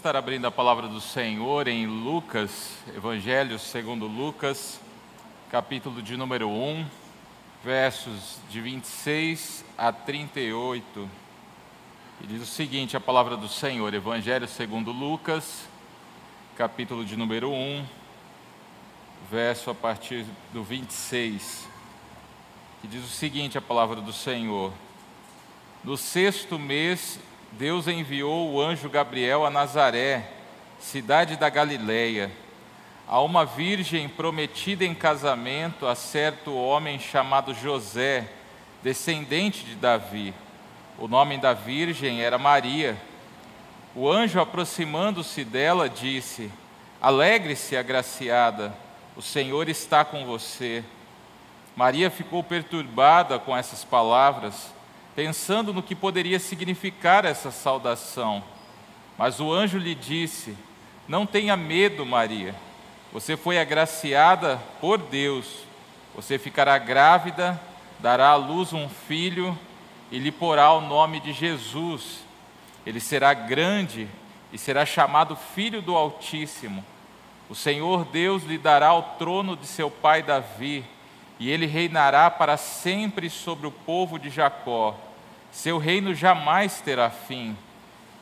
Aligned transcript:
estar 0.00 0.16
abrindo 0.16 0.46
a 0.46 0.50
palavra 0.50 0.88
do 0.88 0.98
Senhor 0.98 1.68
em 1.68 1.86
Lucas, 1.86 2.72
Evangelho 2.96 3.58
segundo 3.58 4.06
Lucas, 4.06 4.80
capítulo 5.50 6.00
de 6.00 6.16
número 6.16 6.48
1, 6.48 6.86
versos 7.62 8.38
de 8.48 8.62
26 8.62 9.62
a 9.76 9.92
38. 9.92 11.06
E 12.22 12.26
diz 12.26 12.40
o 12.40 12.46
seguinte: 12.46 12.96
a 12.96 13.00
palavra 13.00 13.36
do 13.36 13.46
Senhor, 13.46 13.92
Evangelho 13.92 14.48
segundo 14.48 14.90
Lucas, 14.90 15.68
capítulo 16.56 17.04
de 17.04 17.14
número 17.14 17.50
1, 17.50 17.84
verso 19.30 19.68
a 19.68 19.74
partir 19.74 20.24
do 20.50 20.64
26. 20.64 21.68
E 22.82 22.86
diz 22.86 23.04
o 23.04 23.08
seguinte: 23.08 23.58
a 23.58 23.60
palavra 23.60 24.00
do 24.00 24.14
Senhor. 24.14 24.72
No 25.84 25.98
sexto 25.98 26.58
mês 26.58 27.20
Deus 27.52 27.88
enviou 27.88 28.52
o 28.52 28.60
anjo 28.60 28.88
Gabriel 28.88 29.44
a 29.44 29.50
Nazaré, 29.50 30.24
cidade 30.78 31.36
da 31.36 31.48
Galileia, 31.48 32.30
a 33.08 33.20
uma 33.20 33.44
virgem 33.44 34.08
prometida 34.08 34.84
em 34.84 34.94
casamento 34.94 35.86
a 35.86 35.96
certo 35.96 36.54
homem 36.54 37.00
chamado 37.00 37.52
José, 37.52 38.30
descendente 38.84 39.64
de 39.64 39.74
Davi. 39.74 40.32
O 40.96 41.08
nome 41.08 41.38
da 41.38 41.52
virgem 41.52 42.22
era 42.22 42.38
Maria. 42.38 42.96
O 43.96 44.08
anjo, 44.08 44.40
aproximando-se 44.40 45.44
dela, 45.44 45.88
disse: 45.88 46.52
Alegre-se, 47.02 47.76
agraciada, 47.76 48.72
o 49.16 49.22
Senhor 49.22 49.68
está 49.68 50.04
com 50.04 50.24
você. 50.24 50.84
Maria 51.74 52.10
ficou 52.10 52.44
perturbada 52.44 53.40
com 53.40 53.56
essas 53.56 53.82
palavras 53.82 54.72
pensando 55.20 55.74
no 55.74 55.82
que 55.82 55.94
poderia 55.94 56.38
significar 56.38 57.26
essa 57.26 57.50
saudação. 57.50 58.42
Mas 59.18 59.38
o 59.38 59.52
anjo 59.52 59.76
lhe 59.76 59.94
disse: 59.94 60.56
Não 61.06 61.26
tenha 61.26 61.58
medo, 61.58 62.06
Maria. 62.06 62.54
Você 63.12 63.36
foi 63.36 63.58
agraciada 63.58 64.58
por 64.80 64.96
Deus. 64.96 65.66
Você 66.14 66.38
ficará 66.38 66.78
grávida, 66.78 67.60
dará 67.98 68.30
à 68.30 68.34
luz 68.34 68.72
um 68.72 68.88
filho 68.88 69.58
e 70.10 70.18
lhe 70.18 70.32
porá 70.32 70.72
o 70.72 70.80
nome 70.80 71.20
de 71.20 71.34
Jesus. 71.34 72.20
Ele 72.86 72.98
será 72.98 73.34
grande 73.34 74.08
e 74.50 74.56
será 74.56 74.86
chamado 74.86 75.36
Filho 75.36 75.82
do 75.82 75.94
Altíssimo. 75.94 76.82
O 77.46 77.54
Senhor 77.54 78.06
Deus 78.06 78.44
lhe 78.44 78.56
dará 78.56 78.94
o 78.94 79.02
trono 79.02 79.54
de 79.54 79.66
seu 79.66 79.90
pai 79.90 80.22
Davi 80.22 80.82
e 81.38 81.50
ele 81.50 81.66
reinará 81.66 82.30
para 82.30 82.56
sempre 82.56 83.28
sobre 83.28 83.66
o 83.66 83.70
povo 83.70 84.18
de 84.18 84.30
Jacó. 84.30 85.09
Seu 85.50 85.78
reino 85.78 86.14
jamais 86.14 86.80
terá 86.80 87.10
fim. 87.10 87.56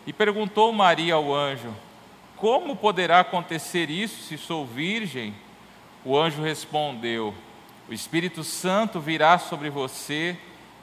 E 0.07 0.13
perguntou 0.13 0.73
Maria 0.73 1.15
ao 1.15 1.35
anjo: 1.35 1.75
Como 2.37 2.75
poderá 2.75 3.21
acontecer 3.21 3.91
isso 3.91 4.23
se 4.23 4.39
sou 4.39 4.67
virgem? 4.67 5.35
O 6.05 6.17
anjo 6.17 6.43
respondeu: 6.43 7.35
O 7.89 7.93
Espírito 7.93 8.43
Santo 8.43 9.01
virá 9.01 9.39
sobre 9.39 9.69
você 9.69 10.37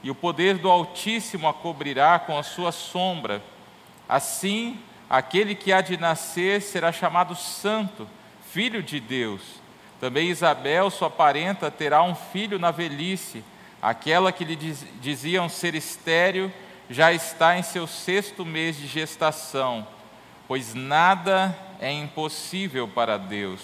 e 0.04 0.12
o 0.12 0.16
poder 0.16 0.60
do 0.60 0.70
Altíssimo 0.70 1.48
a 1.48 1.54
cobrirá 1.54 2.20
com 2.20 2.38
a 2.38 2.44
sua 2.44 2.72
sombra. 2.72 3.42
Assim, 4.08 4.80
aquele 5.09 5.56
que 5.56 5.74
há 5.74 5.82
de 5.82 5.98
nascer 5.98 6.62
será 6.62 6.92
chamado 6.92 7.34
Santo, 7.36 8.08
Filho 8.52 8.84
de 8.84 9.00
Deus. 9.00 9.42
Também 10.00 10.30
Isabel, 10.30 10.92
sua 10.92 11.09
parenta, 11.09 11.72
terá 11.72 12.04
um 12.04 12.14
filho 12.14 12.59
na 12.59 12.70
velhice. 12.70 13.44
Aquela 13.81 14.31
que 14.31 14.44
lhe 14.44 14.56
diz, 14.56 14.86
diziam 15.02 15.48
ser 15.48 15.76
estéril 15.76 16.52
já 16.90 17.12
está 17.12 17.58
em 17.58 17.64
seu 17.64 17.88
sexto 17.88 18.45
mês 18.45 18.78
de 18.78 18.88
gestação, 18.88 19.88
pois 20.48 20.73
nada 20.73 21.58
é 21.80 21.91
impossível 21.91 22.88
para 22.88 23.18
Deus. 23.18 23.62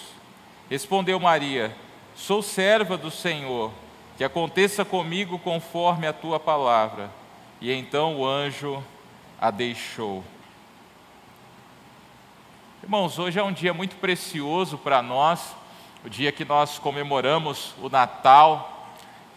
Respondeu 0.68 1.18
Maria: 1.20 1.74
Sou 2.14 2.42
serva 2.42 2.96
do 2.96 3.10
Senhor, 3.10 3.70
que 4.16 4.24
aconteça 4.24 4.84
comigo 4.84 5.38
conforme 5.38 6.06
a 6.06 6.12
tua 6.12 6.40
palavra. 6.40 7.10
E 7.60 7.72
então 7.72 8.16
o 8.18 8.26
anjo 8.26 8.82
a 9.40 9.50
deixou. 9.50 10.24
Irmãos, 12.82 13.18
hoje 13.18 13.38
é 13.38 13.42
um 13.42 13.52
dia 13.52 13.72
muito 13.72 13.94
precioso 13.96 14.76
para 14.76 15.00
nós 15.00 15.54
o 16.04 16.10
dia 16.10 16.32
que 16.32 16.44
nós 16.44 16.80
comemoramos 16.80 17.74
o 17.80 17.88
Natal 17.88 18.71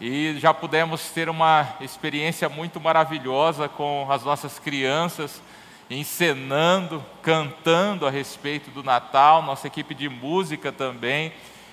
e 0.00 0.36
já 0.38 0.52
pudemos 0.52 1.10
ter 1.10 1.28
uma 1.28 1.76
experiência 1.80 2.48
muito 2.48 2.78
maravilhosa 2.78 3.66
com 3.66 4.06
as 4.10 4.22
nossas 4.22 4.58
crianças, 4.58 5.40
encenando, 5.88 7.02
cantando 7.22 8.06
a 8.06 8.10
respeito 8.10 8.70
do 8.70 8.82
Natal, 8.82 9.42
nossa 9.42 9.66
equipe 9.66 9.94
de 9.94 10.08
música 10.08 10.70
também. 10.70 11.32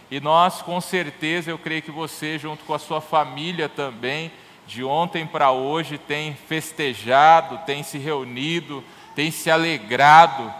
E 0.10 0.22
nós, 0.22 0.62
com 0.62 0.80
certeza, 0.80 1.52
eu 1.52 1.58
creio 1.58 1.82
que 1.82 1.92
você, 1.92 2.40
junto 2.40 2.64
com 2.64 2.74
a 2.74 2.80
sua 2.80 3.02
família 3.02 3.68
também, 3.68 4.32
de 4.66 4.86
ontem 4.86 5.28
para 5.28 5.52
hoje, 5.52 5.98
tem 5.98 6.34
festejado, 6.34 7.60
tem 7.66 7.84
se 7.84 7.98
reunido, 7.98 8.82
tem 9.16 9.32
se 9.32 9.52
alegrado. 9.52 10.54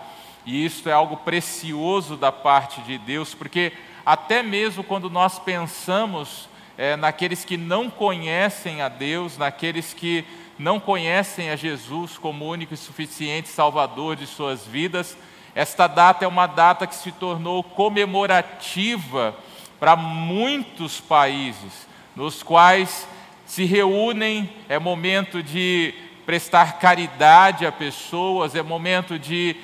E 0.46 0.66
isso 0.66 0.90
é 0.90 0.92
algo 0.92 1.16
precioso 1.16 2.18
da 2.18 2.32
parte 2.32 2.82
de 2.82 2.98
Deus, 2.98 3.34
porque 3.34 3.72
até 4.06 4.44
mesmo 4.44 4.84
quando 4.84 5.10
nós 5.10 5.40
pensamos 5.40 6.50
é, 6.78 6.96
naqueles 6.96 7.46
que 7.46 7.58
não 7.58 7.90
conhecem 7.90 8.82
a 8.82 8.90
Deus, 8.90 9.38
naqueles 9.38 9.94
que 9.94 10.26
não 10.58 10.80
conhecem 10.80 11.50
a 11.50 11.56
Jesus 11.56 12.18
como 12.18 12.48
único 12.48 12.74
e 12.74 12.78
suficiente 12.78 13.50
Salvador 13.50 14.16
de 14.16 14.28
suas 14.28 14.66
vidas, 14.66 15.18
esta 15.56 15.88
data 15.88 16.26
é 16.26 16.28
uma 16.28 16.48
data 16.48 16.88
que 16.88 16.96
se 16.96 17.12
tornou 17.12 17.64
comemorativa 17.64 19.36
para 19.80 19.96
muitos 19.96 21.00
países, 21.00 21.88
nos 22.16 22.42
quais 22.42 23.08
se 23.46 23.66
reúnem, 23.66 24.50
é 24.68 24.80
momento 24.80 25.44
de 25.44 25.94
prestar 26.26 26.80
caridade 26.80 27.66
a 27.66 27.72
pessoas, 27.72 28.56
é 28.56 28.64
momento 28.64 29.20
de 29.20 29.56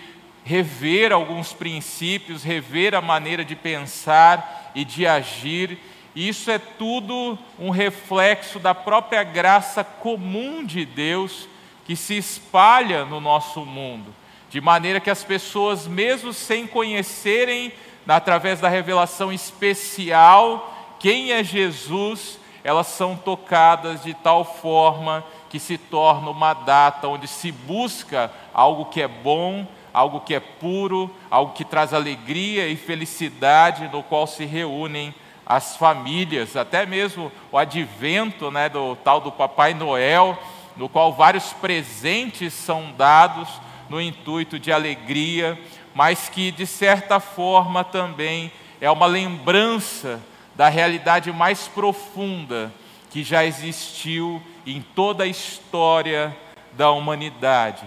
rever 0.44 1.12
alguns 1.12 1.54
princípios, 1.54 2.44
rever 2.44 2.94
a 2.94 3.02
maneira 3.02 3.46
de 3.46 3.56
pensar 3.56 4.72
e 4.76 4.84
de 4.84 5.08
agir. 5.08 5.78
Isso 6.16 6.50
é 6.50 6.58
tudo 6.58 7.38
um 7.60 7.70
reflexo 7.70 8.60
da 8.60 8.74
própria 8.74 9.24
graça 9.24 9.84
comum 9.84 10.66
de 10.66 10.86
Deus 10.86 11.48
que 11.86 11.96
se 11.96 12.18
espalha 12.18 13.06
no 13.06 13.20
nosso 13.20 13.66
mundo, 13.66 14.14
de 14.50 14.60
maneira 14.62 15.00
que 15.00 15.10
as 15.10 15.24
pessoas, 15.24 15.88
mesmo 15.88 16.34
sem 16.34 16.68
conhecerem, 16.68 17.72
através 18.08 18.60
da 18.60 18.70
revelação 18.70 19.32
especial, 19.32 20.96
quem 21.00 21.32
é 21.32 21.44
Jesus, 21.44 22.40
elas 22.64 22.88
são 22.88 23.16
tocadas 23.16 24.04
de 24.04 24.14
tal 24.14 24.44
forma 24.44 25.24
que 25.50 25.60
se 25.60 25.78
torna 25.78 26.30
uma 26.30 26.54
data 26.54 27.08
onde 27.08 27.28
se 27.28 27.52
busca 27.52 28.32
algo 28.54 28.86
que 28.86 29.02
é 29.02 29.08
bom, 29.08 29.66
algo 29.94 30.22
que 30.22 30.36
é 30.36 30.40
puro, 30.40 31.10
algo 31.30 31.54
que 31.54 31.66
traz 31.66 31.94
alegria 31.94 32.68
e 32.68 32.76
felicidade, 32.76 33.90
no 33.92 34.04
qual 34.04 34.28
se 34.28 34.46
reúnem 34.46 35.14
as 35.50 35.76
famílias, 35.76 36.56
até 36.56 36.86
mesmo 36.86 37.32
o 37.52 37.58
advento 37.58 38.52
né, 38.52 38.70
do 38.70 38.96
tal 38.98 39.20
do 39.20 39.32
Papai 39.32 39.74
Noel, 39.74 40.38
no 40.78 40.88
qual 40.88 41.12
vários 41.12 41.52
presentes 41.54 42.54
são 42.54 42.94
dados 42.96 43.50
no 43.90 44.00
intuito 44.00 44.60
de 44.60 44.72
alegria, 44.72 45.60
mas 45.94 46.30
que 46.30 46.52
de 46.52 46.68
certa 46.68 47.20
forma 47.20 47.84
também 47.84 48.52
é 48.80 48.90
uma 48.92 49.08
lembrança 49.08 50.22
da 50.56 50.70
realidade 50.70 51.32
mais 51.32 51.68
profunda 51.68 52.72
que 53.10 53.24
já 53.24 53.44
existiu 53.44 54.42
em 54.68 54.82
toda 54.82 55.24
a 55.24 55.28
história 55.28 56.38
da 56.74 56.92
humanidade 56.92 57.84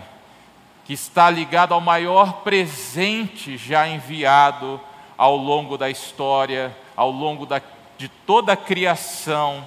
que 0.85 0.93
está 0.93 1.31
ligado 1.31 1.73
ao 1.73 1.81
maior 1.81 2.43
presente 2.43 3.57
já 3.57 3.87
enviado 3.87 4.81
ao 5.17 5.37
longo 5.37 5.79
da 5.79 5.89
história, 5.89 6.77
ao 6.97 7.11
longo 7.11 7.47
da, 7.47 7.61
de 7.99 8.09
toda 8.09 8.53
a 8.53 8.57
criação, 8.57 9.67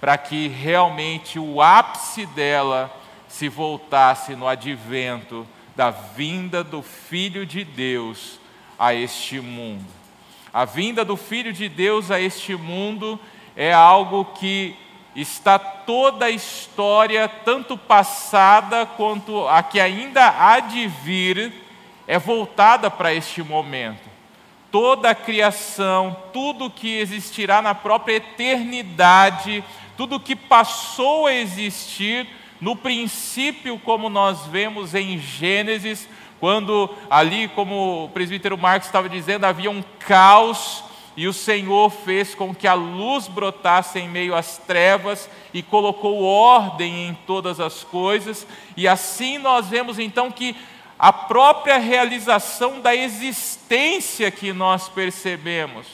para 0.00 0.16
que 0.18 0.48
realmente 0.48 1.38
o 1.38 1.60
ápice 1.60 2.26
dela 2.26 2.94
se 3.28 3.48
voltasse 3.48 4.34
no 4.34 4.46
advento 4.46 5.46
da 5.74 5.90
vinda 5.90 6.64
do 6.64 6.82
Filho 6.82 7.44
de 7.44 7.64
Deus 7.64 8.38
a 8.78 8.94
este 8.94 9.40
mundo. 9.40 9.84
A 10.52 10.64
vinda 10.64 11.04
do 11.04 11.16
Filho 11.16 11.52
de 11.52 11.68
Deus 11.68 12.10
a 12.10 12.20
este 12.20 12.56
mundo 12.56 13.20
é 13.54 13.72
algo 13.72 14.24
que 14.24 14.76
está 15.14 15.58
toda 15.58 16.26
a 16.26 16.30
história, 16.30 17.28
tanto 17.28 17.76
passada 17.76 18.86
quanto 18.86 19.48
a 19.48 19.62
que 19.62 19.80
ainda 19.80 20.28
há 20.28 20.60
de 20.60 20.86
vir, 20.86 21.52
é 22.06 22.18
voltada 22.18 22.90
para 22.90 23.12
este 23.12 23.42
momento. 23.42 24.15
Toda 24.78 25.08
a 25.08 25.14
criação, 25.14 26.14
tudo 26.34 26.68
que 26.68 26.98
existirá 26.98 27.62
na 27.62 27.74
própria 27.74 28.16
eternidade, 28.16 29.64
tudo 29.96 30.20
que 30.20 30.36
passou 30.36 31.26
a 31.26 31.32
existir, 31.32 32.28
no 32.60 32.76
princípio, 32.76 33.78
como 33.78 34.10
nós 34.10 34.44
vemos 34.44 34.94
em 34.94 35.18
Gênesis, 35.18 36.06
quando 36.38 36.90
ali, 37.08 37.48
como 37.48 38.04
o 38.04 38.08
presbítero 38.10 38.58
Marcos 38.58 38.86
estava 38.86 39.08
dizendo, 39.08 39.46
havia 39.46 39.70
um 39.70 39.82
caos 39.98 40.84
e 41.16 41.26
o 41.26 41.32
Senhor 41.32 41.88
fez 41.88 42.34
com 42.34 42.54
que 42.54 42.68
a 42.68 42.74
luz 42.74 43.28
brotasse 43.28 43.98
em 43.98 44.06
meio 44.06 44.34
às 44.34 44.58
trevas 44.58 45.26
e 45.54 45.62
colocou 45.62 46.22
ordem 46.22 47.08
em 47.08 47.14
todas 47.26 47.60
as 47.60 47.82
coisas, 47.82 48.46
e 48.76 48.86
assim 48.86 49.38
nós 49.38 49.68
vemos 49.68 49.98
então 49.98 50.30
que 50.30 50.54
a 50.98 51.12
própria 51.12 51.78
realização 51.78 52.80
da 52.80 52.94
existência 52.94 54.30
que 54.30 54.52
nós 54.52 54.88
percebemos 54.88 55.86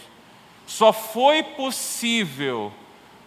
só 0.66 0.92
foi 0.92 1.42
possível 1.42 2.72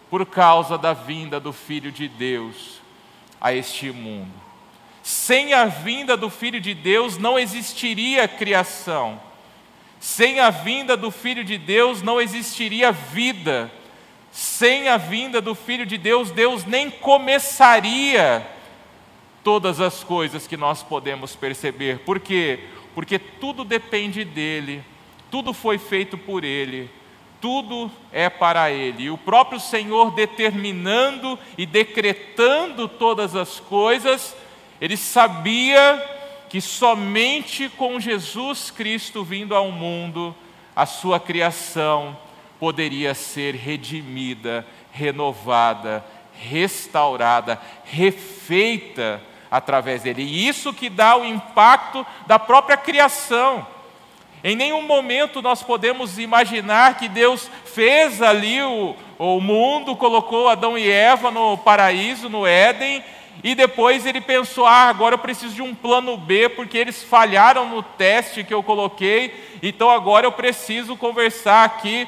por 0.08 0.24
causa 0.24 0.78
da 0.78 0.92
vinda 0.92 1.38
do 1.38 1.52
Filho 1.52 1.92
de 1.92 2.08
Deus 2.08 2.80
a 3.40 3.52
este 3.52 3.90
mundo. 3.90 4.32
Sem 5.02 5.52
a 5.52 5.66
vinda 5.66 6.16
do 6.16 6.30
Filho 6.30 6.60
de 6.60 6.74
Deus 6.74 7.18
não 7.18 7.38
existiria 7.38 8.26
criação. 8.26 9.20
Sem 10.00 10.40
a 10.40 10.50
vinda 10.50 10.96
do 10.96 11.10
Filho 11.10 11.44
de 11.44 11.58
Deus 11.58 12.02
não 12.02 12.20
existiria 12.20 12.90
vida. 12.90 13.70
Sem 14.32 14.88
a 14.88 14.96
vinda 14.96 15.40
do 15.40 15.54
Filho 15.54 15.86
de 15.86 15.96
Deus, 15.96 16.30
Deus 16.30 16.64
nem 16.64 16.90
começaria 16.90 18.46
todas 19.46 19.80
as 19.80 20.02
coisas 20.02 20.44
que 20.44 20.56
nós 20.56 20.82
podemos 20.82 21.36
perceber. 21.36 22.00
Por 22.00 22.18
quê? 22.18 22.64
Porque 22.96 23.16
tudo 23.16 23.64
depende 23.64 24.24
dele, 24.24 24.82
tudo 25.30 25.52
foi 25.52 25.78
feito 25.78 26.18
por 26.18 26.42
ele, 26.42 26.90
tudo 27.40 27.88
é 28.10 28.28
para 28.28 28.72
Ele. 28.72 29.04
E 29.04 29.10
o 29.10 29.16
próprio 29.16 29.60
Senhor 29.60 30.10
determinando 30.10 31.38
e 31.56 31.64
decretando 31.64 32.88
todas 32.88 33.36
as 33.36 33.60
coisas, 33.60 34.34
Ele 34.80 34.96
sabia 34.96 36.04
que 36.50 36.60
somente 36.60 37.68
com 37.68 38.00
Jesus 38.00 38.72
Cristo 38.72 39.22
vindo 39.22 39.54
ao 39.54 39.70
mundo, 39.70 40.34
a 40.74 40.86
sua 40.86 41.20
criação 41.20 42.18
poderia 42.58 43.14
ser 43.14 43.54
redimida, 43.54 44.66
renovada, 44.90 46.04
restaurada, 46.34 47.60
refeita 47.84 49.22
através 49.50 50.02
dele. 50.02 50.22
E 50.22 50.48
isso 50.48 50.72
que 50.72 50.88
dá 50.88 51.16
o 51.16 51.24
impacto 51.24 52.06
da 52.26 52.38
própria 52.38 52.76
criação. 52.76 53.66
Em 54.44 54.54
nenhum 54.54 54.82
momento 54.82 55.42
nós 55.42 55.62
podemos 55.62 56.18
imaginar 56.18 56.96
que 56.96 57.08
Deus 57.08 57.50
fez 57.64 58.22
ali 58.22 58.62
o, 58.62 58.94
o 59.18 59.40
mundo, 59.40 59.96
colocou 59.96 60.48
Adão 60.48 60.78
e 60.78 60.88
Eva 60.88 61.30
no 61.30 61.58
paraíso, 61.58 62.28
no 62.28 62.46
Éden, 62.46 63.02
e 63.42 63.54
depois 63.54 64.06
ele 64.06 64.20
pensou: 64.20 64.66
ah, 64.66 64.88
agora 64.88 65.14
eu 65.14 65.18
preciso 65.18 65.54
de 65.54 65.62
um 65.62 65.74
plano 65.74 66.16
B, 66.16 66.48
porque 66.48 66.78
eles 66.78 67.02
falharam 67.02 67.68
no 67.68 67.82
teste 67.82 68.44
que 68.44 68.54
eu 68.54 68.62
coloquei, 68.62 69.58
então 69.62 69.90
agora 69.90 70.26
eu 70.26 70.32
preciso 70.32 70.96
conversar 70.96 71.64
aqui, 71.64 72.06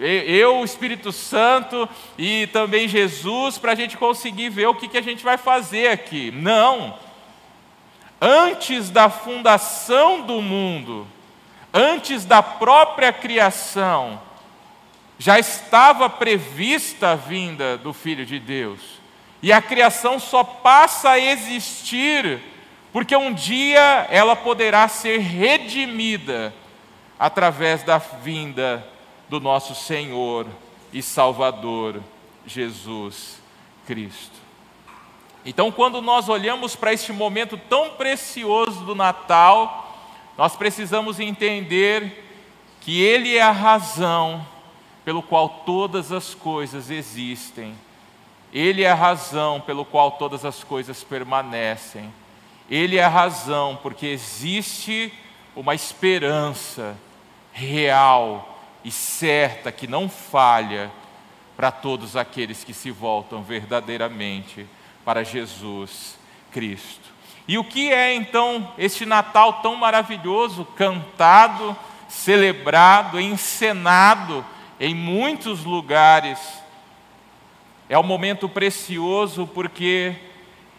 eu, 0.00 0.58
o 0.58 0.64
Espírito 0.64 1.12
Santo 1.12 1.88
e 2.18 2.46
também 2.48 2.88
Jesus, 2.88 3.56
para 3.56 3.72
a 3.72 3.74
gente 3.74 3.96
conseguir 3.96 4.48
ver 4.48 4.66
o 4.66 4.74
que, 4.74 4.88
que 4.88 4.98
a 4.98 5.02
gente 5.02 5.22
vai 5.22 5.36
fazer 5.36 5.88
aqui. 5.88 6.30
Não! 6.32 6.98
Antes 8.20 8.90
da 8.90 9.08
fundação 9.08 10.22
do 10.22 10.40
mundo, 10.42 11.06
antes 11.72 12.24
da 12.24 12.42
própria 12.42 13.12
criação, 13.12 14.20
já 15.18 15.38
estava 15.38 16.10
prevista 16.10 17.10
a 17.10 17.14
vinda 17.14 17.76
do 17.76 17.92
Filho 17.92 18.26
de 18.26 18.38
Deus. 18.38 18.80
E 19.42 19.52
a 19.52 19.62
criação 19.62 20.18
só 20.18 20.42
passa 20.42 21.10
a 21.10 21.18
existir 21.18 22.40
porque 22.92 23.14
um 23.14 23.32
dia 23.32 24.06
ela 24.10 24.34
poderá 24.34 24.88
ser 24.88 25.18
redimida 25.18 26.54
através 27.18 27.82
da 27.82 27.98
vinda 27.98 28.86
do 29.28 29.40
nosso 29.40 29.74
Senhor 29.74 30.46
e 30.92 31.02
Salvador 31.02 32.00
Jesus 32.46 33.40
Cristo. 33.86 34.34
Então, 35.44 35.70
quando 35.70 36.02
nós 36.02 36.28
olhamos 36.28 36.74
para 36.74 36.92
este 36.92 37.12
momento 37.12 37.56
tão 37.56 37.90
precioso 37.90 38.84
do 38.84 38.94
Natal, 38.94 39.96
nós 40.36 40.56
precisamos 40.56 41.20
entender 41.20 42.24
que 42.80 43.00
Ele 43.00 43.36
é 43.36 43.42
a 43.42 43.52
razão 43.52 44.44
pelo 45.04 45.22
qual 45.22 45.48
todas 45.48 46.10
as 46.10 46.34
coisas 46.34 46.90
existem. 46.90 47.74
Ele 48.52 48.82
é 48.82 48.90
a 48.90 48.94
razão 48.94 49.60
pelo 49.60 49.84
qual 49.84 50.12
todas 50.12 50.44
as 50.44 50.64
coisas 50.64 51.04
permanecem. 51.04 52.12
Ele 52.68 52.96
é 52.96 53.04
a 53.04 53.08
razão 53.08 53.78
porque 53.80 54.06
existe 54.06 55.12
uma 55.54 55.74
esperança 55.74 56.96
real 57.52 58.55
e 58.86 58.90
certa 58.92 59.72
que 59.72 59.88
não 59.88 60.08
falha 60.08 60.92
para 61.56 61.72
todos 61.72 62.14
aqueles 62.14 62.62
que 62.62 62.72
se 62.72 62.88
voltam 62.92 63.42
verdadeiramente 63.42 64.64
para 65.04 65.24
Jesus 65.24 66.16
Cristo. 66.52 67.10
E 67.48 67.58
o 67.58 67.64
que 67.64 67.92
é 67.92 68.14
então 68.14 68.72
este 68.78 69.04
Natal 69.04 69.54
tão 69.54 69.74
maravilhoso, 69.74 70.64
cantado, 70.64 71.76
celebrado, 72.08 73.20
encenado 73.20 74.46
em 74.78 74.94
muitos 74.94 75.64
lugares? 75.64 76.38
É 77.88 77.98
um 77.98 78.04
momento 78.04 78.48
precioso 78.48 79.48
porque 79.48 80.14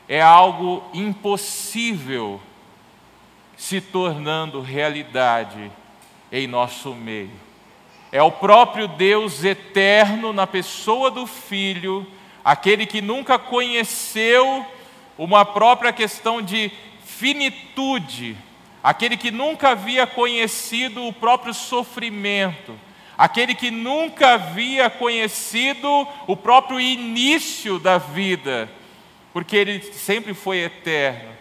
é 0.07 0.21
algo 0.21 0.81
impossível 0.93 2.39
se 3.57 3.81
tornando 3.81 4.61
realidade 4.61 5.69
em 6.31 6.47
nosso 6.47 6.95
meio. 6.95 7.46
É 8.11 8.21
o 8.23 8.31
próprio 8.31 8.87
Deus 8.87 9.43
eterno 9.43 10.31
na 10.31 10.47
pessoa 10.47 11.11
do 11.11 11.27
Filho, 11.27 12.07
aquele 12.43 12.85
que 12.85 13.01
nunca 13.01 13.37
conheceu 13.37 14.65
uma 15.17 15.43
própria 15.43 15.91
questão 15.91 16.41
de 16.41 16.71
finitude, 17.03 18.37
aquele 18.81 19.17
que 19.17 19.29
nunca 19.29 19.69
havia 19.69 20.07
conhecido 20.07 21.05
o 21.05 21.11
próprio 21.11 21.53
sofrimento, 21.53 22.79
aquele 23.17 23.53
que 23.53 23.69
nunca 23.69 24.35
havia 24.35 24.89
conhecido 24.89 26.07
o 26.27 26.37
próprio 26.37 26.79
início 26.79 27.77
da 27.77 27.97
vida, 27.97 28.69
porque 29.33 29.57
ele 29.57 29.81
sempre 29.81 30.33
foi 30.33 30.59
eterno. 30.59 31.35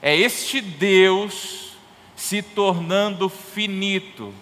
É 0.00 0.14
este 0.14 0.60
Deus 0.60 1.72
se 2.14 2.40
tornando 2.40 3.28
finito, 3.28 4.32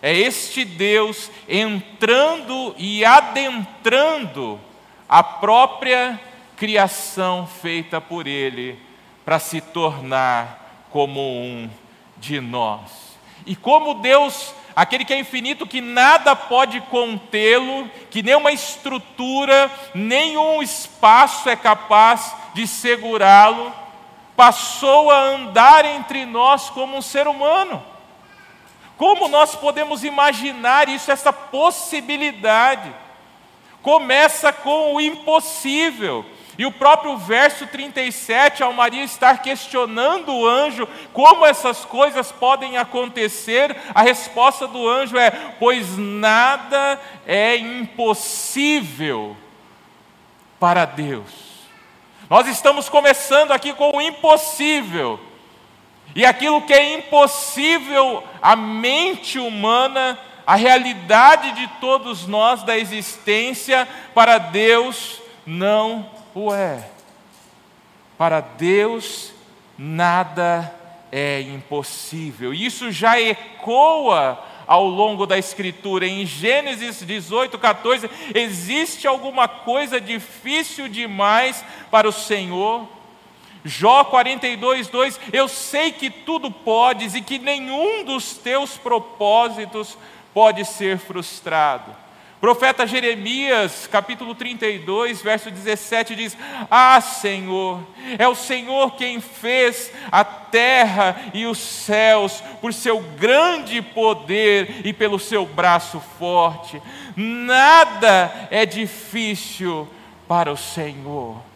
é 0.00 0.16
este 0.16 0.64
Deus 0.64 1.30
entrando 1.48 2.74
e 2.78 3.04
adentrando 3.04 4.60
a 5.08 5.22
própria 5.22 6.20
criação 6.56 7.46
feita 7.46 8.00
por 8.00 8.26
Ele 8.26 8.78
para 9.24 9.38
se 9.38 9.60
tornar 9.60 10.86
como 10.90 11.20
um 11.20 11.68
de 12.16 12.40
nós. 12.40 13.16
E 13.46 13.56
como 13.56 13.94
Deus, 13.94 14.54
aquele 14.74 15.04
que 15.04 15.12
é 15.12 15.18
infinito, 15.18 15.66
que 15.66 15.80
nada 15.80 16.36
pode 16.36 16.80
contê-lo, 16.82 17.88
que 18.10 18.22
nenhuma 18.22 18.52
estrutura, 18.52 19.70
nenhum 19.94 20.62
espaço 20.62 21.48
é 21.48 21.56
capaz 21.56 22.34
de 22.54 22.66
segurá-lo, 22.66 23.72
passou 24.36 25.10
a 25.10 25.18
andar 25.18 25.84
entre 25.84 26.24
nós 26.24 26.70
como 26.70 26.96
um 26.96 27.02
ser 27.02 27.26
humano. 27.26 27.82
Como 28.98 29.28
nós 29.28 29.54
podemos 29.54 30.02
imaginar 30.02 30.88
isso, 30.88 31.12
essa 31.12 31.32
possibilidade? 31.32 32.92
Começa 33.80 34.52
com 34.52 34.96
o 34.96 35.00
impossível. 35.00 36.26
E 36.58 36.66
o 36.66 36.72
próprio 36.72 37.16
verso 37.16 37.64
37, 37.68 38.64
ao 38.64 38.72
Maria 38.72 39.04
estar 39.04 39.40
questionando 39.40 40.34
o 40.34 40.44
anjo 40.44 40.88
como 41.12 41.46
essas 41.46 41.84
coisas 41.84 42.32
podem 42.32 42.76
acontecer, 42.76 43.76
a 43.94 44.02
resposta 44.02 44.66
do 44.66 44.88
anjo 44.88 45.16
é: 45.16 45.30
Pois 45.30 45.96
nada 45.96 47.00
é 47.24 47.56
impossível 47.56 49.36
para 50.58 50.84
Deus. 50.84 51.30
Nós 52.28 52.48
estamos 52.48 52.88
começando 52.88 53.52
aqui 53.52 53.72
com 53.72 53.96
o 53.96 54.02
impossível. 54.02 55.27
E 56.14 56.24
aquilo 56.24 56.62
que 56.62 56.72
é 56.72 56.94
impossível 56.94 58.22
à 58.42 58.56
mente 58.56 59.38
humana, 59.38 60.18
a 60.46 60.54
realidade 60.54 61.52
de 61.52 61.68
todos 61.80 62.26
nós 62.26 62.62
da 62.62 62.78
existência, 62.78 63.86
para 64.14 64.38
Deus 64.38 65.20
não 65.46 66.08
o 66.34 66.52
é. 66.52 66.88
Para 68.16 68.40
Deus, 68.40 69.32
nada 69.76 70.74
é 71.12 71.40
impossível. 71.40 72.52
Isso 72.52 72.90
já 72.90 73.20
ecoa 73.20 74.44
ao 74.66 74.86
longo 74.86 75.26
da 75.26 75.38
Escritura. 75.38 76.06
Em 76.06 76.26
Gênesis 76.26 77.04
18, 77.04 77.58
14, 77.58 78.10
existe 78.34 79.06
alguma 79.06 79.48
coisa 79.48 80.00
difícil 80.00 80.88
demais 80.88 81.64
para 81.90 82.08
o 82.08 82.12
Senhor? 82.12 82.97
Jó 83.64 84.04
42, 84.04 84.88
2: 84.88 85.20
Eu 85.32 85.48
sei 85.48 85.92
que 85.92 86.10
tudo 86.10 86.50
podes 86.50 87.14
e 87.14 87.20
que 87.20 87.38
nenhum 87.38 88.04
dos 88.04 88.34
teus 88.34 88.76
propósitos 88.76 89.96
pode 90.32 90.64
ser 90.64 90.98
frustrado. 90.98 91.94
Profeta 92.40 92.86
Jeremias, 92.86 93.88
capítulo 93.88 94.32
32, 94.32 95.20
verso 95.20 95.50
17 95.50 96.14
diz: 96.14 96.38
Ah, 96.70 97.00
Senhor, 97.00 97.80
é 98.16 98.28
o 98.28 98.34
Senhor 98.36 98.94
quem 98.94 99.20
fez 99.20 99.92
a 100.12 100.22
terra 100.22 101.16
e 101.34 101.46
os 101.46 101.58
céus 101.58 102.40
por 102.60 102.72
seu 102.72 103.00
grande 103.18 103.82
poder 103.82 104.86
e 104.86 104.92
pelo 104.92 105.18
seu 105.18 105.44
braço 105.44 106.00
forte. 106.16 106.80
Nada 107.16 108.48
é 108.52 108.64
difícil 108.64 109.88
para 110.28 110.52
o 110.52 110.56
Senhor. 110.56 111.47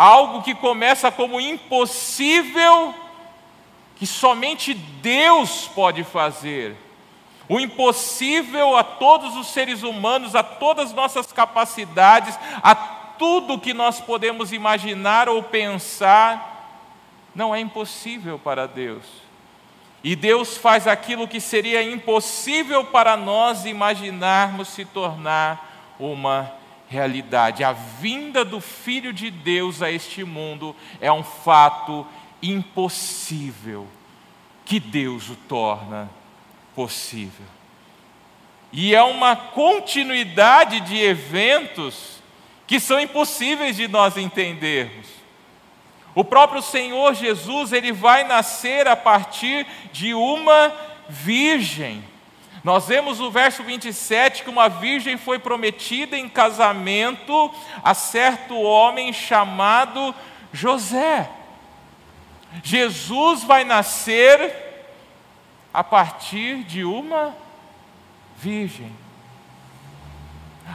Algo 0.00 0.42
que 0.42 0.54
começa 0.54 1.10
como 1.10 1.40
impossível, 1.40 2.94
que 3.96 4.06
somente 4.06 4.72
Deus 4.72 5.66
pode 5.74 6.04
fazer 6.04 6.76
o 7.48 7.58
impossível 7.58 8.76
a 8.76 8.84
todos 8.84 9.34
os 9.34 9.48
seres 9.48 9.82
humanos, 9.82 10.36
a 10.36 10.42
todas 10.44 10.90
as 10.90 10.94
nossas 10.94 11.32
capacidades, 11.32 12.38
a 12.62 12.74
tudo 12.74 13.58
que 13.58 13.74
nós 13.74 14.00
podemos 14.00 14.52
imaginar 14.52 15.28
ou 15.28 15.42
pensar, 15.42 16.86
não 17.34 17.52
é 17.52 17.58
impossível 17.58 18.38
para 18.38 18.68
Deus. 18.68 19.04
E 20.04 20.14
Deus 20.14 20.56
faz 20.56 20.86
aquilo 20.86 21.26
que 21.26 21.40
seria 21.40 21.82
impossível 21.82 22.84
para 22.84 23.16
nós 23.16 23.64
imaginarmos 23.64 24.68
se 24.68 24.84
tornar 24.84 25.96
uma 25.98 26.52
realidade. 26.88 27.62
A 27.62 27.72
vinda 27.72 28.44
do 28.44 28.60
Filho 28.60 29.12
de 29.12 29.30
Deus 29.30 29.82
a 29.82 29.90
este 29.90 30.24
mundo 30.24 30.74
é 31.00 31.12
um 31.12 31.22
fato 31.22 32.06
impossível 32.42 33.86
que 34.64 34.80
Deus 34.80 35.28
o 35.28 35.36
torna 35.36 36.10
possível. 36.74 37.46
E 38.72 38.94
é 38.94 39.02
uma 39.02 39.34
continuidade 39.34 40.80
de 40.80 40.96
eventos 40.98 42.22
que 42.66 42.78
são 42.78 43.00
impossíveis 43.00 43.76
de 43.76 43.88
nós 43.88 44.16
entendermos. 44.16 45.06
O 46.14 46.22
próprio 46.22 46.60
Senhor 46.60 47.14
Jesus, 47.14 47.72
ele 47.72 47.92
vai 47.92 48.24
nascer 48.24 48.86
a 48.86 48.96
partir 48.96 49.66
de 49.92 50.12
uma 50.12 50.72
virgem. 51.08 52.04
Nós 52.64 52.88
vemos 52.88 53.18
no 53.18 53.30
verso 53.30 53.62
27 53.62 54.42
que 54.42 54.50
uma 54.50 54.68
virgem 54.68 55.16
foi 55.16 55.38
prometida 55.38 56.16
em 56.16 56.28
casamento 56.28 57.52
a 57.82 57.94
certo 57.94 58.60
homem 58.60 59.12
chamado 59.12 60.14
José. 60.52 61.30
Jesus 62.62 63.44
vai 63.44 63.64
nascer 63.64 64.54
a 65.72 65.84
partir 65.84 66.64
de 66.64 66.84
uma 66.84 67.34
virgem. 68.36 68.90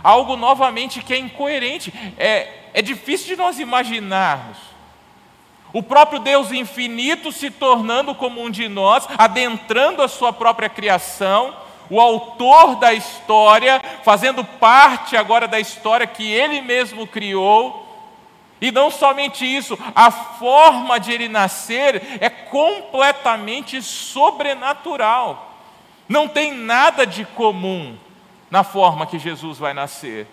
Algo 0.04 0.36
novamente 0.36 1.02
que 1.02 1.14
é 1.14 1.18
incoerente, 1.18 1.94
é, 2.18 2.70
é 2.74 2.82
difícil 2.82 3.28
de 3.28 3.36
nós 3.36 3.60
imaginarmos. 3.60 4.58
O 5.72 5.82
próprio 5.82 6.20
Deus 6.20 6.52
infinito 6.52 7.32
se 7.32 7.50
tornando 7.50 8.14
como 8.14 8.42
um 8.42 8.50
de 8.50 8.68
nós, 8.70 9.08
adentrando 9.18 10.02
a 10.04 10.08
sua 10.08 10.32
própria 10.32 10.70
criação, 10.70 11.56
o 11.94 12.00
autor 12.00 12.78
da 12.78 12.92
história, 12.92 13.80
fazendo 14.04 14.44
parte 14.44 15.16
agora 15.16 15.48
da 15.48 15.60
história 15.60 16.08
que 16.08 16.32
ele 16.32 16.60
mesmo 16.60 17.06
criou, 17.06 17.88
e 18.60 18.72
não 18.72 18.90
somente 18.90 19.46
isso, 19.46 19.78
a 19.94 20.10
forma 20.10 21.00
de 21.00 21.12
ele 21.12 21.28
nascer 21.28 22.18
é 22.20 22.30
completamente 22.32 23.80
sobrenatural. 23.80 25.54
Não 26.10 26.28
tem 26.28 26.52
nada 26.52 27.06
de 27.06 27.26
comum 27.26 27.96
na 28.50 28.64
forma 28.64 29.06
que 29.06 29.20
Jesus 29.20 29.60
vai 29.60 29.76
nascer. 29.76 30.28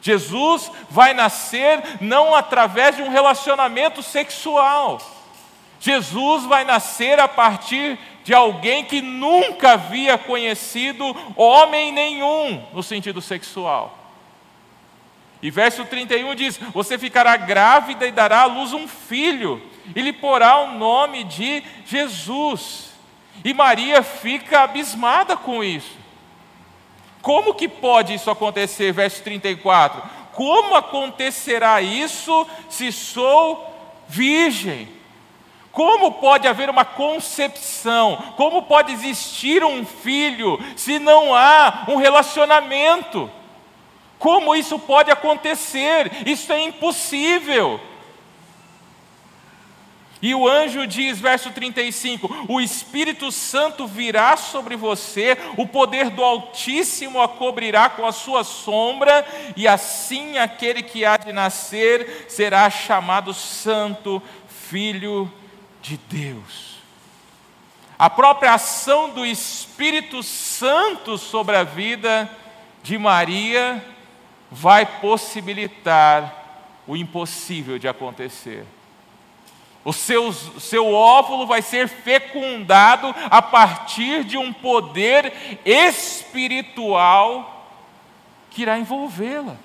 Jesus 0.00 0.68
vai 0.90 1.14
nascer 1.14 1.80
não 2.00 2.34
através 2.34 2.96
de 2.96 3.02
um 3.02 3.08
relacionamento 3.08 4.02
sexual. 4.02 5.00
Jesus 5.82 6.44
vai 6.44 6.64
nascer 6.64 7.18
a 7.18 7.26
partir 7.26 7.98
de 8.22 8.32
alguém 8.32 8.84
que 8.84 9.02
nunca 9.02 9.72
havia 9.72 10.16
conhecido 10.16 11.04
homem 11.34 11.90
nenhum 11.90 12.64
no 12.72 12.84
sentido 12.84 13.20
sexual. 13.20 13.98
E 15.42 15.50
verso 15.50 15.84
31 15.84 16.36
diz: 16.36 16.56
Você 16.72 16.96
ficará 16.96 17.36
grávida 17.36 18.06
e 18.06 18.12
dará 18.12 18.42
à 18.42 18.44
luz 18.44 18.72
um 18.72 18.86
filho, 18.86 19.60
e 19.92 20.00
lhe 20.00 20.12
porá 20.12 20.60
o 20.60 20.78
nome 20.78 21.24
de 21.24 21.64
Jesus. 21.84 22.92
E 23.44 23.52
Maria 23.52 24.04
fica 24.04 24.60
abismada 24.60 25.36
com 25.36 25.64
isso. 25.64 25.98
Como 27.20 27.54
que 27.54 27.66
pode 27.66 28.14
isso 28.14 28.30
acontecer? 28.30 28.92
Verso 28.92 29.20
34: 29.24 30.00
Como 30.32 30.76
acontecerá 30.76 31.82
isso 31.82 32.46
se 32.68 32.92
sou 32.92 33.68
virgem? 34.06 35.01
Como 35.72 36.12
pode 36.12 36.46
haver 36.46 36.68
uma 36.68 36.84
concepção? 36.84 38.34
Como 38.36 38.62
pode 38.62 38.92
existir 38.92 39.64
um 39.64 39.86
filho 39.86 40.58
se 40.76 40.98
não 40.98 41.34
há 41.34 41.86
um 41.88 41.96
relacionamento? 41.96 43.30
Como 44.18 44.54
isso 44.54 44.78
pode 44.78 45.10
acontecer? 45.10 46.12
Isso 46.26 46.52
é 46.52 46.60
impossível. 46.62 47.80
E 50.20 50.34
o 50.34 50.46
anjo 50.46 50.86
diz, 50.86 51.18
verso 51.18 51.50
35: 51.50 52.46
O 52.48 52.60
Espírito 52.60 53.32
Santo 53.32 53.86
virá 53.86 54.36
sobre 54.36 54.76
você, 54.76 55.36
o 55.56 55.66
poder 55.66 56.10
do 56.10 56.22
Altíssimo 56.22 57.20
a 57.20 57.26
cobrirá 57.26 57.88
com 57.88 58.06
a 58.06 58.12
sua 58.12 58.44
sombra, 58.44 59.26
e 59.56 59.66
assim 59.66 60.38
aquele 60.38 60.82
que 60.82 61.04
há 61.04 61.16
de 61.16 61.32
nascer 61.32 62.26
será 62.28 62.68
chamado 62.68 63.32
Santo, 63.32 64.22
Filho 64.68 65.28
de 65.28 65.41
Deus. 66.08 66.76
A 67.98 68.10
própria 68.10 68.54
ação 68.54 69.10
do 69.10 69.24
Espírito 69.24 70.22
Santo 70.22 71.16
sobre 71.16 71.56
a 71.56 71.62
vida 71.62 72.28
de 72.82 72.98
Maria 72.98 73.84
vai 74.50 74.84
possibilitar 75.00 76.42
o 76.86 76.96
impossível 76.96 77.78
de 77.78 77.86
acontecer. 77.86 78.66
O 79.84 79.92
seu, 79.92 80.32
seu 80.32 80.92
óvulo 80.92 81.46
vai 81.46 81.60
ser 81.60 81.88
fecundado 81.88 83.14
a 83.30 83.42
partir 83.42 84.24
de 84.24 84.36
um 84.36 84.52
poder 84.52 85.60
espiritual 85.64 87.68
que 88.50 88.62
irá 88.62 88.78
envolvê-la. 88.78 89.56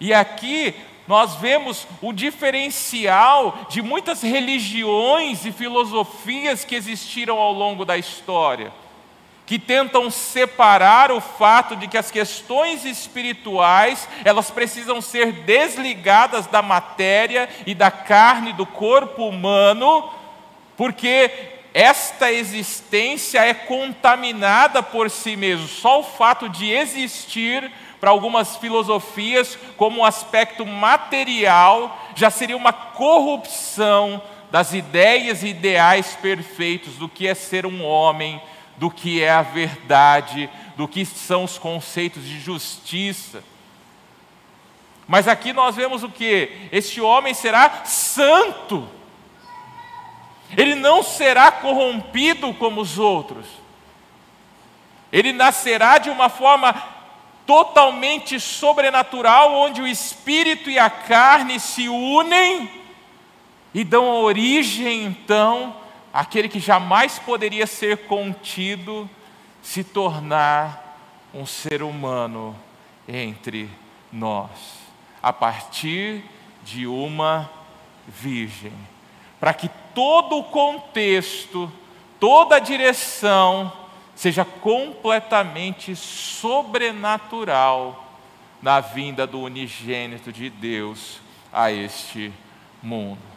E 0.00 0.12
aqui 0.12 0.74
nós 1.12 1.34
vemos 1.34 1.86
o 2.00 2.10
diferencial 2.10 3.66
de 3.68 3.82
muitas 3.82 4.22
religiões 4.22 5.44
e 5.44 5.52
filosofias 5.52 6.64
que 6.64 6.74
existiram 6.74 7.38
ao 7.38 7.52
longo 7.52 7.84
da 7.84 7.98
história 7.98 8.72
que 9.44 9.58
tentam 9.58 10.10
separar 10.10 11.12
o 11.12 11.20
fato 11.20 11.76
de 11.76 11.86
que 11.86 11.98
as 11.98 12.10
questões 12.10 12.86
espirituais, 12.86 14.08
elas 14.24 14.50
precisam 14.50 15.02
ser 15.02 15.32
desligadas 15.32 16.46
da 16.46 16.62
matéria 16.62 17.46
e 17.66 17.74
da 17.74 17.90
carne 17.90 18.54
do 18.54 18.64
corpo 18.64 19.28
humano, 19.28 20.08
porque 20.78 21.30
esta 21.74 22.32
existência 22.32 23.40
é 23.40 23.52
contaminada 23.52 24.82
por 24.82 25.10
si 25.10 25.36
mesmo. 25.36 25.68
Só 25.68 26.00
o 26.00 26.04
fato 26.04 26.48
de 26.48 26.70
existir 26.70 27.70
para 28.02 28.10
algumas 28.10 28.56
filosofias, 28.56 29.56
como 29.76 30.00
um 30.00 30.04
aspecto 30.04 30.66
material, 30.66 31.96
já 32.16 32.30
seria 32.30 32.56
uma 32.56 32.72
corrupção 32.72 34.20
das 34.50 34.74
ideias 34.74 35.44
e 35.44 35.50
ideais 35.50 36.18
perfeitos 36.20 36.96
do 36.96 37.08
que 37.08 37.28
é 37.28 37.32
ser 37.32 37.64
um 37.64 37.84
homem 37.84 38.42
do 38.76 38.90
que 38.90 39.22
é 39.22 39.30
a 39.30 39.42
verdade, 39.42 40.50
do 40.76 40.88
que 40.88 41.06
são 41.06 41.44
os 41.44 41.58
conceitos 41.58 42.24
de 42.24 42.40
justiça. 42.40 43.44
Mas 45.06 45.28
aqui 45.28 45.52
nós 45.52 45.76
vemos 45.76 46.02
o 46.02 46.08
que? 46.08 46.50
Este 46.72 47.00
homem 47.00 47.32
será 47.32 47.84
santo. 47.84 48.88
Ele 50.56 50.74
não 50.74 51.04
será 51.04 51.52
corrompido 51.52 52.52
como 52.54 52.80
os 52.80 52.98
outros. 52.98 53.46
Ele 55.12 55.32
nascerá 55.32 55.98
de 55.98 56.10
uma 56.10 56.28
forma 56.28 57.00
totalmente 57.46 58.38
sobrenatural, 58.38 59.54
onde 59.54 59.82
o 59.82 59.86
espírito 59.86 60.70
e 60.70 60.78
a 60.78 60.88
carne 60.88 61.58
se 61.58 61.88
unem 61.88 62.70
e 63.74 63.84
dão 63.84 64.08
origem 64.22 65.04
então 65.04 65.74
aquele 66.12 66.48
que 66.48 66.60
jamais 66.60 67.18
poderia 67.18 67.66
ser 67.66 68.06
contido, 68.06 69.08
se 69.62 69.82
tornar 69.82 70.98
um 71.32 71.46
ser 71.46 71.82
humano 71.82 72.54
entre 73.08 73.68
nós. 74.12 74.50
a 75.22 75.32
partir 75.32 76.24
de 76.64 76.84
uma 76.84 77.48
virgem, 78.08 78.72
para 79.38 79.54
que 79.54 79.70
todo 79.94 80.36
o 80.36 80.44
contexto, 80.44 81.70
toda 82.18 82.56
a 82.56 82.58
direção 82.58 83.72
seja 84.14 84.44
completamente 84.44 85.96
sobrenatural 85.96 87.98
na 88.60 88.80
vinda 88.80 89.26
do 89.26 89.40
unigênito 89.40 90.32
de 90.32 90.48
Deus 90.48 91.20
a 91.52 91.72
este 91.72 92.32
mundo. 92.82 93.32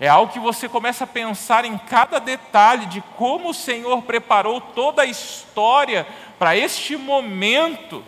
É 0.00 0.08
algo 0.08 0.32
que 0.32 0.38
você 0.38 0.66
começa 0.66 1.04
a 1.04 1.06
pensar 1.06 1.66
em 1.66 1.76
cada 1.76 2.18
detalhe 2.18 2.86
de 2.86 3.02
como 3.18 3.50
o 3.50 3.54
Senhor 3.54 4.00
preparou 4.02 4.60
toda 4.60 5.02
a 5.02 5.06
história 5.06 6.06
para 6.38 6.56
este 6.56 6.96
momento. 6.96 8.02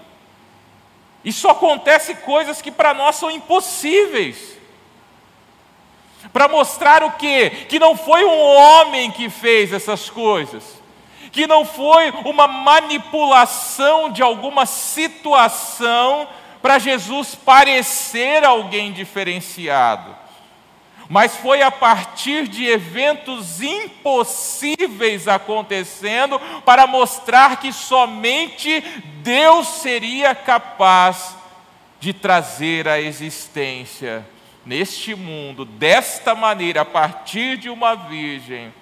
E 1.23 1.31
só 1.31 1.51
acontece 1.51 2.15
coisas 2.15 2.63
que 2.63 2.71
para 2.71 2.95
nós 2.95 3.17
são 3.17 3.31
impossíveis. 3.31 4.57
Para 6.33 6.49
mostrar 6.49 7.03
o 7.03 7.13
quê? 7.13 7.67
Que 7.69 7.79
não 7.79 7.95
foi 7.95 8.25
um 8.25 8.57
homem 8.57 9.11
que 9.11 9.29
fez 9.29 9.71
essas 9.71 10.09
coisas. 10.09 10.82
Que 11.33 11.47
não 11.47 11.65
foi 11.65 12.11
uma 12.25 12.47
manipulação 12.47 14.11
de 14.11 14.23
alguma 14.23 14.67
situação 14.67 16.29
para 16.61 16.79
Jesus 16.79 17.35
parecer 17.35 18.45
alguém 18.45 18.93
diferenciado 18.93 20.23
mas 21.13 21.37
foi 21.37 21.61
a 21.61 21.71
partir 21.71 22.49
de 22.49 22.65
eventos 22.65 23.61
impossíveis 23.61 25.29
acontecendo 25.29 26.41
para 26.65 26.87
mostrar 26.87 27.61
que 27.61 27.71
somente 27.71 28.81
Deus 29.23 29.69
seria 29.69 30.35
capaz 30.35 31.37
de 32.01 32.15
trazer 32.15 32.89
a 32.89 32.99
existência 32.99 34.27
neste 34.65 35.15
mundo, 35.15 35.67
desta 35.67 36.35
maneira, 36.35 36.81
a 36.81 36.85
partir 36.87 37.59
de 37.59 37.69
uma 37.69 37.95
virgem, 37.95 38.73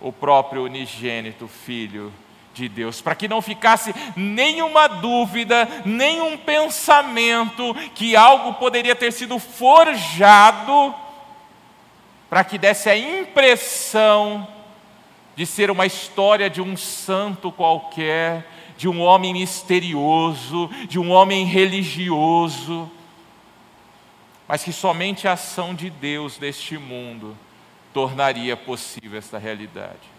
o 0.00 0.12
próprio 0.12 0.64
unigênito 0.64 1.48
Filho 1.48 2.12
de 2.56 2.68
Deus, 2.68 3.02
para 3.02 3.14
que 3.14 3.28
não 3.28 3.42
ficasse 3.42 3.94
nenhuma 4.16 4.88
dúvida, 4.88 5.68
nenhum 5.84 6.38
pensamento 6.38 7.74
que 7.94 8.16
algo 8.16 8.54
poderia 8.54 8.96
ter 8.96 9.12
sido 9.12 9.38
forjado, 9.38 10.94
para 12.30 12.42
que 12.42 12.56
desse 12.56 12.88
a 12.88 12.96
impressão 12.96 14.48
de 15.36 15.44
ser 15.44 15.70
uma 15.70 15.84
história 15.84 16.48
de 16.48 16.62
um 16.62 16.76
santo 16.76 17.52
qualquer, 17.52 18.46
de 18.78 18.88
um 18.88 19.02
homem 19.02 19.34
misterioso, 19.34 20.70
de 20.88 20.98
um 20.98 21.10
homem 21.10 21.44
religioso, 21.44 22.90
mas 24.48 24.64
que 24.64 24.72
somente 24.72 25.28
a 25.28 25.32
ação 25.32 25.74
de 25.74 25.90
Deus 25.90 26.38
neste 26.38 26.78
mundo 26.78 27.36
tornaria 27.96 28.54
possível 28.58 29.18
esta 29.18 29.38
realidade. 29.38 30.16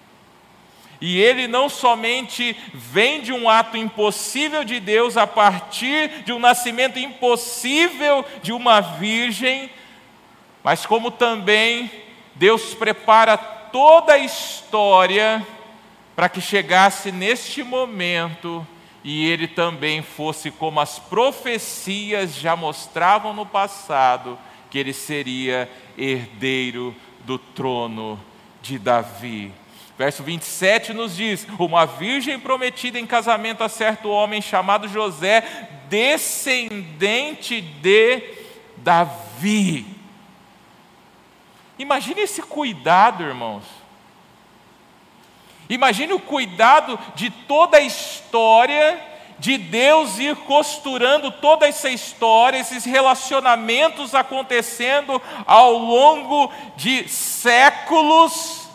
E 0.99 1.21
ele 1.21 1.47
não 1.47 1.69
somente 1.69 2.57
vem 2.73 3.21
de 3.21 3.31
um 3.31 3.47
ato 3.47 3.77
impossível 3.77 4.63
de 4.63 4.79
Deus 4.79 5.15
a 5.15 5.27
partir 5.27 6.23
de 6.23 6.33
um 6.33 6.39
nascimento 6.39 6.97
impossível 6.97 8.25
de 8.41 8.51
uma 8.51 8.81
virgem, 8.81 9.69
mas 10.63 10.87
como 10.87 11.11
também 11.11 11.91
Deus 12.33 12.73
prepara 12.73 13.37
toda 13.37 14.13
a 14.13 14.17
história 14.17 15.45
para 16.15 16.29
que 16.29 16.41
chegasse 16.41 17.11
neste 17.11 17.61
momento 17.61 18.65
e 19.03 19.29
ele 19.29 19.47
também 19.47 20.01
fosse 20.01 20.49
como 20.49 20.79
as 20.79 20.97
profecias 20.97 22.33
já 22.33 22.55
mostravam 22.55 23.35
no 23.35 23.45
passado, 23.45 24.35
que 24.71 24.79
ele 24.79 24.93
seria 24.93 25.69
herdeiro 25.95 26.95
do 27.27 27.37
trono 27.37 28.17
de 28.61 28.79
Davi. 28.79 29.53
Verso 29.97 30.23
27 30.23 30.93
nos 30.93 31.17
diz: 31.17 31.45
Uma 31.59 31.85
virgem 31.85 32.39
prometida 32.39 32.97
em 32.97 33.05
casamento 33.05 33.63
a 33.63 33.69
certo 33.69 34.09
homem 34.09 34.41
chamado 34.41 34.87
José, 34.87 35.43
descendente 35.89 37.59
de 37.59 38.23
Davi. 38.77 39.85
Imagine 41.77 42.21
esse 42.21 42.41
cuidado, 42.41 43.23
irmãos. 43.23 43.65
Imagine 45.69 46.13
o 46.13 46.19
cuidado 46.19 46.97
de 47.13 47.29
toda 47.29 47.77
a 47.77 47.81
história, 47.81 48.97
de 49.39 49.57
Deus 49.57 50.17
ir 50.17 50.35
costurando 50.35 51.31
toda 51.31 51.67
essa 51.67 51.89
história, 51.89 52.57
esses 52.57 52.85
relacionamentos 52.85 54.15
acontecendo 54.15 55.21
ao 55.45 55.77
longo 55.77 56.51
de 56.75 57.07
séculos 57.07 58.67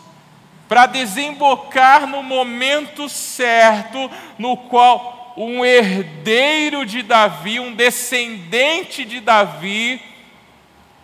para 0.67 0.85
desembocar 0.85 2.07
no 2.07 2.23
momento 2.23 3.09
certo, 3.09 4.09
no 4.37 4.55
qual 4.55 5.33
um 5.35 5.65
herdeiro 5.65 6.85
de 6.85 7.01
Davi, 7.01 7.59
um 7.59 7.73
descendente 7.73 9.03
de 9.03 9.19
Davi, 9.19 10.01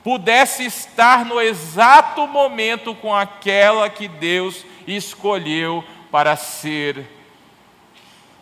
pudesse 0.03 0.65
estar 0.65 1.25
no 1.25 1.41
exato 1.41 2.25
momento 2.27 2.95
com 2.95 3.13
aquela 3.13 3.89
que 3.89 4.07
Deus 4.07 4.65
escolheu 4.87 5.83
para 6.09 6.35
ser 6.35 7.18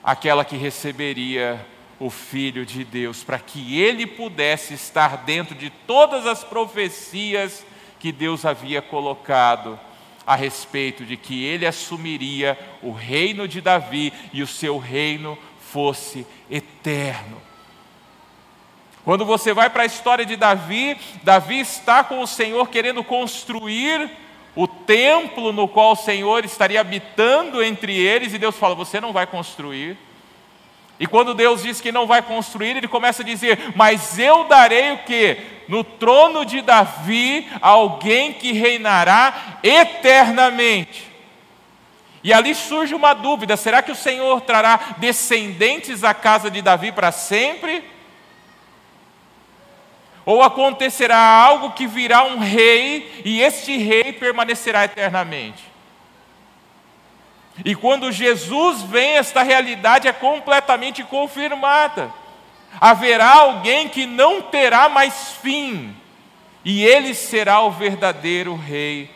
aquela 0.04 0.46
que 0.46 0.56
receberia 0.56 1.66
o 2.00 2.10
Filho 2.10 2.66
de 2.66 2.84
Deus, 2.84 3.24
para 3.24 3.40
que 3.40 3.80
ele 3.80 4.06
pudesse 4.06 4.74
estar 4.74 5.18
dentro 5.26 5.56
de 5.56 5.70
todas 5.70 6.26
as 6.26 6.44
profecias 6.44 7.66
que 8.00 8.12
Deus 8.12 8.46
havia 8.46 8.82
colocado 8.82 9.80
a 10.26 10.36
respeito 10.36 11.06
de 11.06 11.18
que 11.18 11.44
ele 11.44 11.66
assumiria 11.66 12.58
o 12.82 12.92
reino 12.92 13.48
de 13.48 13.62
Davi 13.62 14.14
e 14.34 14.44
o 14.44 14.48
seu 14.48 14.78
reino 14.78 15.38
fosse 15.60 16.28
eterno. 16.50 17.42
Quando 19.04 19.26
você 19.26 19.54
vai 19.54 19.70
para 19.70 19.84
a 19.84 19.86
história 19.86 20.26
de 20.26 20.36
Davi, 20.36 20.98
Davi 21.24 21.62
está 21.62 22.04
com 22.04 22.22
o 22.22 22.28
Senhor 22.28 22.68
querendo 22.68 23.04
construir 23.06 24.12
o 24.58 24.68
templo 24.68 25.54
no 25.54 25.68
qual 25.68 25.92
o 25.92 25.96
Senhor 25.96 26.44
estaria 26.44 26.82
habitando 26.82 27.64
entre 27.64 27.96
eles, 27.96 28.34
e 28.34 28.40
Deus 28.40 28.56
fala: 28.58 28.74
Você 28.74 29.00
não 29.00 29.14
vai 29.14 29.28
construir. 29.28 29.96
E 31.00 31.06
quando 31.06 31.36
Deus 31.36 31.62
diz 31.62 31.80
que 31.80 31.92
não 31.92 32.08
vai 32.08 32.24
construir, 32.24 32.76
ele 32.76 32.88
começa 32.88 33.22
a 33.22 33.26
dizer: 33.26 33.74
Mas 33.76 34.18
eu 34.18 34.46
darei 34.46 34.94
o 34.94 34.98
que? 35.04 35.38
No 35.68 35.84
trono 35.84 36.44
de 36.44 36.62
Davi, 36.62 37.48
alguém 37.62 38.34
que 38.34 38.52
reinará 38.52 39.60
eternamente. 39.62 41.06
E 42.24 42.34
ali 42.34 42.56
surge 42.56 42.96
uma 42.96 43.14
dúvida: 43.14 43.56
será 43.56 43.84
que 43.84 43.92
o 43.92 43.96
Senhor 43.96 44.42
trará 44.42 44.96
descendentes 44.98 46.04
à 46.04 46.16
casa 46.16 46.50
de 46.50 46.64
Davi 46.64 46.92
para 46.92 47.12
sempre? 47.12 47.84
Ou 50.28 50.44
acontecerá 50.44 51.18
algo 51.18 51.72
que 51.72 51.88
virá 51.88 52.26
um 52.26 52.38
rei 52.38 53.22
e 53.24 53.42
este 53.42 53.78
rei 53.78 54.12
permanecerá 54.12 54.84
eternamente? 54.84 55.64
E 57.64 57.74
quando 57.74 58.12
Jesus 58.12 58.82
vem, 58.82 59.12
esta 59.12 59.42
realidade 59.42 60.06
é 60.06 60.12
completamente 60.12 61.02
confirmada. 61.06 62.12
Haverá 62.78 63.36
alguém 63.36 63.88
que 63.88 64.06
não 64.06 64.42
terá 64.42 64.90
mais 64.90 65.32
fim, 65.42 65.96
e 66.66 66.84
ele 66.84 67.16
será 67.16 67.62
o 67.62 67.72
verdadeiro 67.72 68.54
Rei 68.54 69.10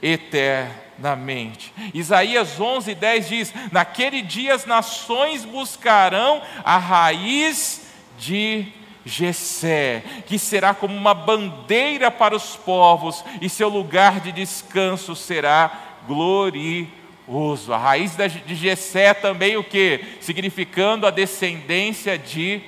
eternamente. 0.00 1.74
Isaías 1.92 2.60
11, 2.60 2.94
10 2.94 3.28
diz: 3.28 3.54
Naquele 3.72 4.22
dia 4.22 4.54
as 4.54 4.64
nações 4.64 5.44
buscarão 5.44 6.40
a 6.64 6.78
raiz 6.78 7.88
de 8.16 8.72
Jessé, 9.04 10.02
que 10.26 10.38
será 10.38 10.74
como 10.74 10.94
uma 10.94 11.14
bandeira 11.14 12.10
para 12.10 12.34
os 12.34 12.56
povos, 12.56 13.24
e 13.40 13.48
seu 13.48 13.68
lugar 13.68 14.20
de 14.20 14.32
descanso 14.32 15.14
será 15.14 16.00
glorioso. 16.06 17.72
A 17.72 17.78
raiz 17.78 18.16
de 18.16 18.54
Jessé 18.54 19.06
é 19.06 19.14
também 19.14 19.56
o 19.56 19.64
que? 19.64 20.00
Significando 20.20 21.06
a 21.06 21.10
descendência 21.10 22.18
de 22.18 22.60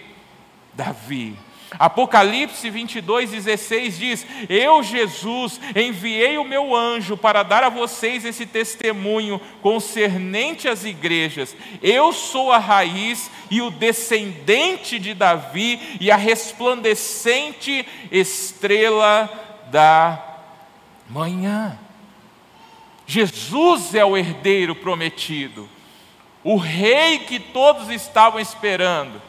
Davi. 0.72 1.45
Apocalipse 1.78 2.70
22, 2.70 3.30
16 3.30 3.98
diz: 3.98 4.26
Eu, 4.48 4.82
Jesus, 4.82 5.60
enviei 5.74 6.38
o 6.38 6.44
meu 6.44 6.74
anjo 6.74 7.16
para 7.16 7.42
dar 7.42 7.64
a 7.64 7.68
vocês 7.68 8.24
esse 8.24 8.46
testemunho 8.46 9.40
concernente 9.60 10.68
às 10.68 10.84
igrejas. 10.84 11.56
Eu 11.82 12.12
sou 12.12 12.52
a 12.52 12.58
raiz 12.58 13.30
e 13.50 13.60
o 13.60 13.70
descendente 13.70 14.98
de 14.98 15.12
Davi 15.12 15.98
e 16.00 16.10
a 16.10 16.16
resplandecente 16.16 17.86
estrela 18.12 19.28
da 19.70 20.22
manhã. 21.08 21.78
Jesus 23.06 23.94
é 23.94 24.04
o 24.04 24.16
herdeiro 24.16 24.74
prometido, 24.74 25.68
o 26.42 26.56
rei 26.56 27.20
que 27.20 27.38
todos 27.38 27.88
estavam 27.90 28.40
esperando, 28.40 29.22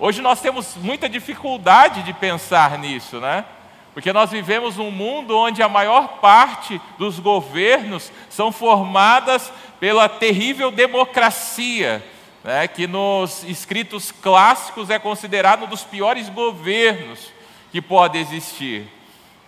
Hoje 0.00 0.22
nós 0.22 0.40
temos 0.40 0.76
muita 0.76 1.08
dificuldade 1.08 2.04
de 2.04 2.12
pensar 2.12 2.78
nisso, 2.78 3.18
né? 3.18 3.44
Porque 3.92 4.12
nós 4.12 4.30
vivemos 4.30 4.78
um 4.78 4.92
mundo 4.92 5.36
onde 5.36 5.60
a 5.60 5.68
maior 5.68 6.20
parte 6.20 6.80
dos 6.96 7.18
governos 7.18 8.12
são 8.30 8.52
formadas 8.52 9.52
pela 9.80 10.08
terrível 10.08 10.70
democracia, 10.70 12.04
né, 12.44 12.68
que 12.68 12.86
nos 12.86 13.42
escritos 13.42 14.12
clássicos 14.12 14.88
é 14.88 15.00
considerado 15.00 15.64
um 15.64 15.68
dos 15.68 15.82
piores 15.82 16.28
governos 16.28 17.32
que 17.72 17.82
pode 17.82 18.18
existir. 18.18 18.86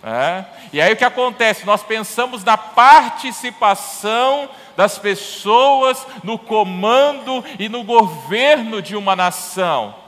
Né? 0.03 0.45
E 0.73 0.81
aí 0.81 0.93
o 0.95 0.97
que 0.97 1.05
acontece? 1.05 1.65
Nós 1.65 1.85
pensamos 1.85 2.43
na 2.43 2.57
participação 2.57 4.49
das 4.77 4.99
pessoas 4.99 6.05
no 6.25 6.37
comando 6.37 7.45
e 7.57 7.69
no 7.69 7.85
governo 7.85 8.83
de 8.83 8.97
uma 8.97 9.15
nação. 9.15 10.00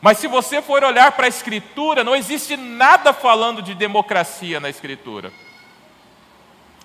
Mas 0.00 0.18
se 0.18 0.26
você 0.26 0.62
for 0.62 0.82
olhar 0.82 1.12
para 1.12 1.26
a 1.26 1.28
Escritura, 1.28 2.02
não 2.02 2.16
existe 2.16 2.56
nada 2.56 3.12
falando 3.12 3.60
de 3.60 3.74
democracia 3.74 4.58
na 4.58 4.70
Escritura. 4.70 5.32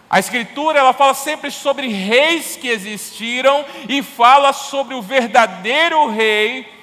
A 0.10 0.20
Escritura 0.20 0.80
ela 0.80 0.94
fala 0.94 1.14
sempre 1.14 1.50
sobre 1.50 1.88
reis 1.88 2.56
que 2.56 2.68
existiram 2.68 3.66
e 3.88 4.04
fala 4.04 4.54
sobre 4.54 4.96
o 4.96 5.02
verdadeiro 5.02 6.08
rei 6.10 6.74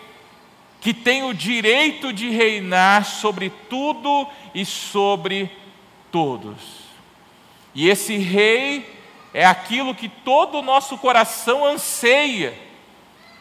que 0.82 0.92
tem 0.92 1.22
o 1.22 1.32
direito 1.32 2.12
de 2.12 2.28
reinar 2.28 3.04
sobre 3.04 3.52
tudo 3.70 4.26
e 4.52 4.64
sobre 4.64 5.48
todos. 6.10 6.82
E 7.72 7.88
esse 7.88 8.16
rei 8.16 8.84
é 9.32 9.46
aquilo 9.46 9.94
que 9.94 10.08
todo 10.08 10.58
o 10.58 10.62
nosso 10.62 10.98
coração 10.98 11.64
anseia. 11.64 12.52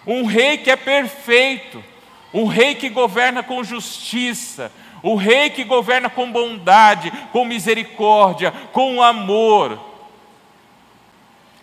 Um 0.06 0.26
rei 0.26 0.60
que 0.60 0.70
é 0.70 0.76
perfeito, 0.76 1.84
um 2.34 2.46
rei 2.46 2.76
que 2.76 2.90
governa 2.90 3.44
com 3.44 3.64
justiça, 3.64 4.72
o 5.04 5.16
rei 5.16 5.50
que 5.50 5.64
governa 5.64 6.10
com 6.10 6.32
bondade, 6.32 7.12
com 7.32 7.44
misericórdia, 7.44 8.52
com 8.72 9.02
amor. 9.02 9.80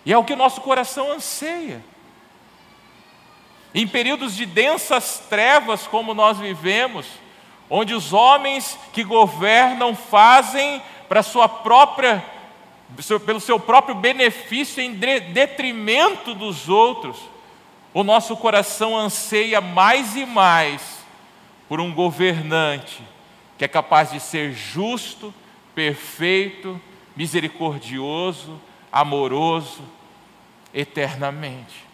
E 0.04 0.12
é 0.12 0.18
o 0.18 0.24
que 0.24 0.32
o 0.32 0.36
nosso 0.36 0.60
coração 0.60 1.12
anseia. 1.12 1.82
Em 3.74 3.86
períodos 3.86 4.34
de 4.34 4.46
densas 4.46 5.22
trevas 5.28 5.86
como 5.86 6.14
nós 6.14 6.38
vivemos, 6.38 7.06
onde 7.70 7.94
os 7.94 8.12
homens 8.12 8.78
que 8.92 9.04
governam 9.04 9.94
fazem 9.94 10.82
para 11.08 11.22
sua 11.22 11.48
própria 11.48 12.24
pelo 13.26 13.38
seu 13.38 13.60
próprio 13.60 13.94
benefício 13.94 14.82
em 14.82 14.94
detrimento 14.94 16.34
dos 16.34 16.70
outros, 16.70 17.18
o 17.92 18.04
nosso 18.04 18.36
coração 18.36 18.96
anseia 18.96 19.60
mais 19.60 20.16
e 20.16 20.26
mais 20.26 20.98
por 21.68 21.80
um 21.80 21.92
governante 21.92 23.02
que 23.58 23.64
é 23.64 23.68
capaz 23.68 24.12
de 24.12 24.20
ser 24.20 24.52
justo, 24.52 25.34
perfeito, 25.74 26.80
misericordioso, 27.16 28.60
amoroso, 28.92 29.82
eternamente. 30.72 31.84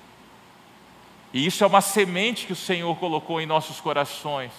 E 1.32 1.46
isso 1.46 1.64
é 1.64 1.66
uma 1.66 1.80
semente 1.80 2.46
que 2.46 2.52
o 2.52 2.56
Senhor 2.56 2.94
colocou 2.96 3.40
em 3.40 3.46
nossos 3.46 3.80
corações. 3.80 4.52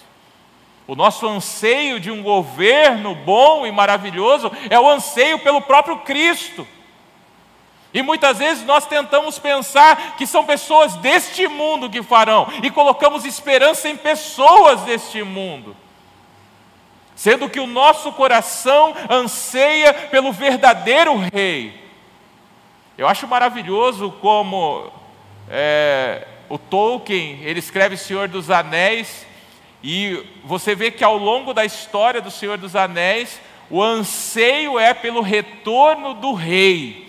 O 0.86 0.96
nosso 0.96 1.26
anseio 1.26 2.00
de 2.00 2.10
um 2.10 2.22
governo 2.22 3.14
bom 3.14 3.64
e 3.64 3.72
maravilhoso 3.72 4.50
é 4.68 4.78
o 4.78 4.88
anseio 4.90 5.38
pelo 5.38 5.62
próprio 5.62 5.98
Cristo. 5.98 6.66
E 7.96 8.02
muitas 8.02 8.36
vezes 8.36 8.62
nós 8.62 8.84
tentamos 8.84 9.38
pensar 9.38 10.16
que 10.18 10.26
são 10.26 10.44
pessoas 10.44 10.96
deste 10.96 11.48
mundo 11.48 11.88
que 11.88 12.02
farão, 12.02 12.46
e 12.62 12.70
colocamos 12.70 13.24
esperança 13.24 13.88
em 13.88 13.96
pessoas 13.96 14.82
deste 14.82 15.22
mundo, 15.22 15.74
sendo 17.14 17.48
que 17.48 17.58
o 17.58 17.66
nosso 17.66 18.12
coração 18.12 18.94
anseia 19.08 19.94
pelo 19.94 20.30
verdadeiro 20.30 21.16
Rei. 21.32 21.72
Eu 22.98 23.08
acho 23.08 23.26
maravilhoso 23.26 24.10
como 24.20 24.92
é, 25.48 26.28
o 26.50 26.58
Tolkien 26.58 27.40
ele 27.44 27.60
escreve 27.60 27.96
Senhor 27.96 28.28
dos 28.28 28.50
Anéis, 28.50 29.24
e 29.82 30.22
você 30.44 30.74
vê 30.74 30.90
que 30.90 31.02
ao 31.02 31.16
longo 31.16 31.54
da 31.54 31.64
história 31.64 32.20
do 32.20 32.30
Senhor 32.30 32.58
dos 32.58 32.76
Anéis, 32.76 33.40
o 33.70 33.82
anseio 33.82 34.78
é 34.78 34.92
pelo 34.92 35.22
retorno 35.22 36.12
do 36.12 36.34
rei. 36.34 37.05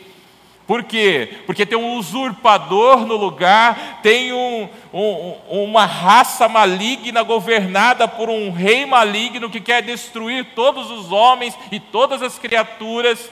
Por 0.67 0.83
quê? 0.83 1.39
Porque 1.45 1.65
tem 1.65 1.77
um 1.77 1.95
usurpador 1.95 3.05
no 3.05 3.15
lugar, 3.15 4.01
tem 4.03 4.33
um, 4.33 4.67
um, 4.93 5.63
uma 5.63 5.85
raça 5.85 6.49
maligna 6.49 7.23
governada 7.23 8.05
por 8.05 8.29
um 8.29 8.51
rei 8.51 8.85
maligno 8.85 9.49
que 9.49 9.61
quer 9.61 9.81
destruir 9.81 10.47
todos 10.53 10.91
os 10.91 11.09
homens 11.09 11.57
e 11.71 11.79
todas 11.79 12.21
as 12.21 12.37
criaturas. 12.37 13.31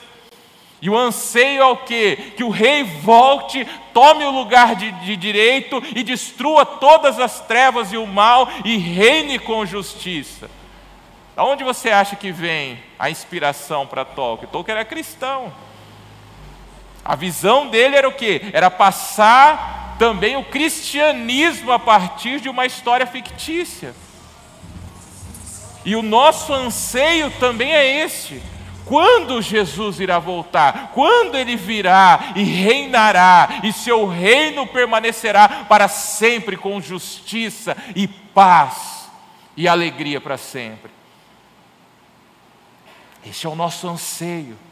E 0.80 0.88
o 0.88 0.96
anseio 0.96 1.60
é 1.60 1.66
o 1.66 1.76
quê? 1.76 2.32
Que 2.38 2.44
o 2.44 2.48
rei 2.48 2.82
volte, 2.84 3.66
tome 3.92 4.24
o 4.24 4.30
lugar 4.30 4.74
de, 4.74 4.90
de 4.92 5.14
direito 5.14 5.82
e 5.94 6.02
destrua 6.02 6.64
todas 6.64 7.20
as 7.20 7.40
trevas 7.40 7.92
e 7.92 7.98
o 7.98 8.06
mal 8.06 8.48
e 8.64 8.78
reine 8.78 9.38
com 9.38 9.66
justiça. 9.66 10.48
Da 11.34 11.44
onde 11.44 11.62
você 11.62 11.90
acha 11.90 12.16
que 12.16 12.32
vem 12.32 12.78
a 12.98 13.10
inspiração 13.10 13.86
para 13.86 14.06
Tolkien? 14.06 14.50
Tolkien 14.50 14.76
era 14.76 14.86
cristão. 14.86 15.52
A 17.06 17.14
visão 17.14 17.68
dele 17.68 17.94
era 17.94 18.08
o 18.08 18.12
quê? 18.12 18.42
Era 18.52 18.68
passar 18.68 19.94
também 19.96 20.36
o 20.36 20.42
cristianismo 20.42 21.70
a 21.70 21.78
partir 21.78 22.40
de 22.40 22.48
uma 22.48 22.66
história 22.66 23.06
fictícia. 23.06 23.94
E 25.84 25.94
o 25.94 26.02
nosso 26.02 26.52
anseio 26.52 27.30
também 27.38 27.72
é 27.72 28.04
este. 28.04 28.42
Quando 28.84 29.40
Jesus 29.40 30.00
irá 30.00 30.18
voltar? 30.18 30.90
Quando 30.92 31.36
ele 31.36 31.54
virá 31.54 32.32
e 32.34 32.42
reinará, 32.42 33.60
e 33.62 33.72
seu 33.72 34.08
reino 34.08 34.66
permanecerá 34.66 35.48
para 35.68 35.86
sempre 35.86 36.56
com 36.56 36.80
justiça 36.80 37.76
e 37.94 38.08
paz 38.08 39.08
e 39.56 39.68
alegria 39.68 40.20
para 40.20 40.36
sempre. 40.36 40.90
Este 43.24 43.46
é 43.46 43.48
o 43.48 43.54
nosso 43.54 43.88
anseio. 43.88 44.65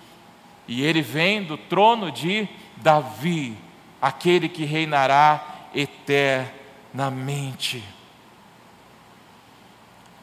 E 0.66 0.83
ele 0.83 1.03
vem 1.03 1.42
do 1.42 1.57
trono 1.57 2.11
de 2.11 2.48
Davi, 2.77 3.57
aquele 4.00 4.48
que 4.48 4.64
reinará 4.64 5.68
eternamente. 5.74 7.83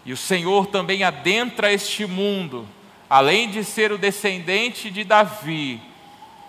E 0.04 0.12
o 0.12 0.18
Senhor 0.18 0.68
também 0.68 1.04
adentra 1.04 1.72
este 1.72 2.06
mundo, 2.06 2.68
além 3.10 3.50
de 3.50 3.64
ser 3.64 3.92
o 3.92 3.98
descendente 3.98 4.90
de 4.90 5.04
Davi, 5.04 5.80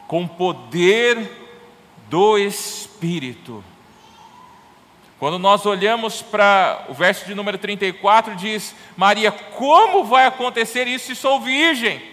com 0.08 0.26
poder 0.26 1.30
do 2.08 2.38
Espírito. 2.38 3.62
Quando 5.18 5.38
nós 5.38 5.66
olhamos 5.66 6.20
para 6.20 6.86
o 6.88 6.94
verso 6.94 7.26
de 7.26 7.34
número 7.34 7.56
34, 7.56 8.34
diz: 8.34 8.74
Maria, 8.96 9.30
como 9.30 10.04
vai 10.04 10.26
acontecer 10.26 10.88
isso 10.88 11.06
se 11.06 11.14
sou 11.14 11.40
virgem? 11.40 12.11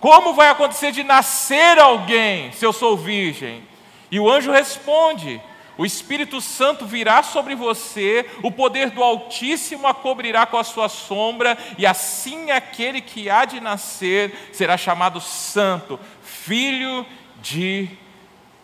Como 0.00 0.32
vai 0.32 0.48
acontecer 0.48 0.92
de 0.92 1.02
nascer 1.02 1.78
alguém 1.78 2.52
se 2.52 2.64
eu 2.64 2.72
sou 2.72 2.96
virgem? 2.96 3.66
E 4.10 4.20
o 4.20 4.30
anjo 4.30 4.52
responde: 4.52 5.40
O 5.76 5.84
Espírito 5.84 6.40
Santo 6.40 6.86
virá 6.86 7.22
sobre 7.22 7.54
você, 7.54 8.28
o 8.42 8.50
poder 8.50 8.90
do 8.90 9.02
Altíssimo 9.02 9.86
a 9.86 9.94
cobrirá 9.94 10.46
com 10.46 10.56
a 10.56 10.64
sua 10.64 10.88
sombra, 10.88 11.58
e 11.76 11.84
assim 11.84 12.50
aquele 12.50 13.00
que 13.00 13.28
há 13.28 13.44
de 13.44 13.60
nascer 13.60 14.50
será 14.52 14.76
chamado 14.76 15.20
Santo, 15.20 15.98
Filho 16.22 17.04
de 17.42 17.90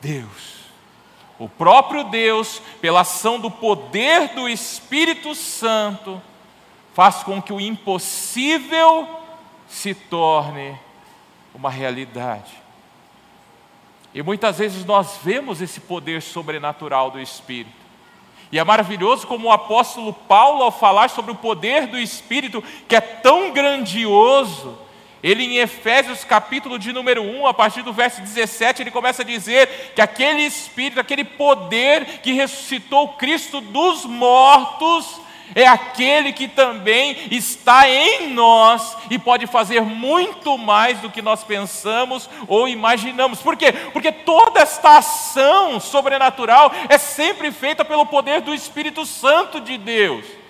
Deus. 0.01 0.55
O 1.37 1.49
próprio 1.49 2.05
Deus, 2.05 2.63
pela 2.81 3.01
ação 3.01 3.41
do 3.41 3.51
poder 3.51 4.29
do 4.35 4.49
Espírito 4.49 5.35
Santo, 5.35 6.23
faz 6.95 7.25
com 7.25 7.43
que 7.43 7.53
o 7.53 7.61
impossível 7.61 9.09
se 9.67 9.93
torne 9.95 10.79
uma 11.55 11.71
realidade. 11.71 12.53
E 14.13 14.23
muitas 14.23 14.59
vezes 14.59 14.85
nós 14.85 15.19
vemos 15.23 15.61
esse 15.61 15.81
poder 15.81 16.23
sobrenatural 16.23 17.11
do 17.11 17.21
Espírito. 17.21 17.85
E 18.53 18.59
é 18.59 18.65
maravilhoso 18.65 19.27
como 19.27 19.49
o 19.49 19.53
apóstolo 19.53 20.13
Paulo, 20.13 20.63
ao 20.63 20.71
falar 20.71 21.11
sobre 21.11 21.33
o 21.33 21.37
poder 21.37 21.87
do 21.87 21.99
Espírito, 21.99 22.63
que 22.87 22.95
é 22.95 23.01
tão 23.01 23.53
grandioso, 23.53 24.79
ele 25.25 25.43
em 25.43 25.57
Efésios 25.57 26.23
capítulo 26.23 26.79
de 26.79 26.93
número 26.93 27.23
1, 27.23 27.47
a 27.47 27.55
partir 27.55 27.83
do 27.83 27.93
verso 27.93 28.21
17, 28.21 28.83
ele 28.83 28.91
começa 28.91 29.23
a 29.23 29.25
dizer 29.25 29.93
que 29.95 30.03
aquele 30.03 30.43
Espírito, 30.43 31.01
aquele 31.01 31.25
poder 31.25 32.21
que 32.21 32.33
ressuscitou 32.33 33.15
Cristo 33.15 33.61
dos 33.61 34.05
mortos, 34.05 35.19
é 35.55 35.67
aquele 35.67 36.33
que 36.33 36.49
também 36.49 37.17
está 37.31 37.89
em 37.89 38.31
nós 38.31 38.97
e 39.11 39.19
pode 39.19 39.47
fazer 39.47 39.83
muito 39.83 40.57
mais 40.57 40.99
do 41.01 41.11
que 41.11 41.23
nós 41.23 41.43
pensamos 41.43 42.29
ou 42.47 42.69
imaginamos. 42.69 43.41
Por 43.41 43.57
quê? 43.57 43.73
Porque 43.93 44.13
toda 44.13 44.61
esta 44.61 44.99
ação 44.99 45.81
sobrenatural 45.81 46.73
é 46.89 46.99
sempre 46.99 47.51
feita 47.51 47.85
pelo 47.85 48.07
poder 48.07 48.41
do 48.41 48.55
Espírito 48.55 49.05
Santo 49.05 49.61
de 49.61 49.77
Deus 49.77 50.44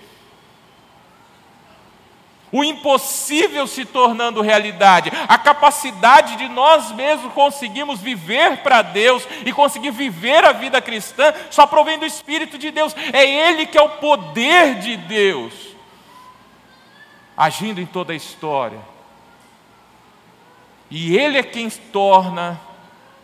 o 2.55 2.63
impossível 2.63 3.67
se 3.67 3.85
tornando 3.85 4.41
realidade, 4.41 5.11
a 5.27 5.37
capacidade 5.37 6.37
de 6.37 6.49
nós 6.49 6.93
mesmos 6.93 7.33
conseguirmos 7.33 8.01
viver 8.01 8.59
para 8.59 8.81
Deus 8.81 9.27
e 9.45 9.53
conseguir 9.53 9.91
viver 9.91 10.45
a 10.45 10.53
vida 10.53 10.81
cristã, 10.81 11.35
só 11.51 11.67
provém 11.67 11.99
do 11.99 12.07
Espírito 12.07 12.57
de 12.57 12.71
Deus, 12.71 12.95
é 13.13 13.29
Ele 13.29 13.67
que 13.67 13.77
é 13.77 13.83
o 13.83 13.97
poder 13.97 14.77
de 14.77 14.97
Deus, 14.97 15.53
agindo 17.37 17.81
em 17.81 17.87
toda 17.87 18.13
a 18.13 18.17
história, 18.17 18.79
e 20.89 21.17
Ele 21.17 21.39
é 21.39 21.43
quem 21.43 21.69
torna 21.69 22.61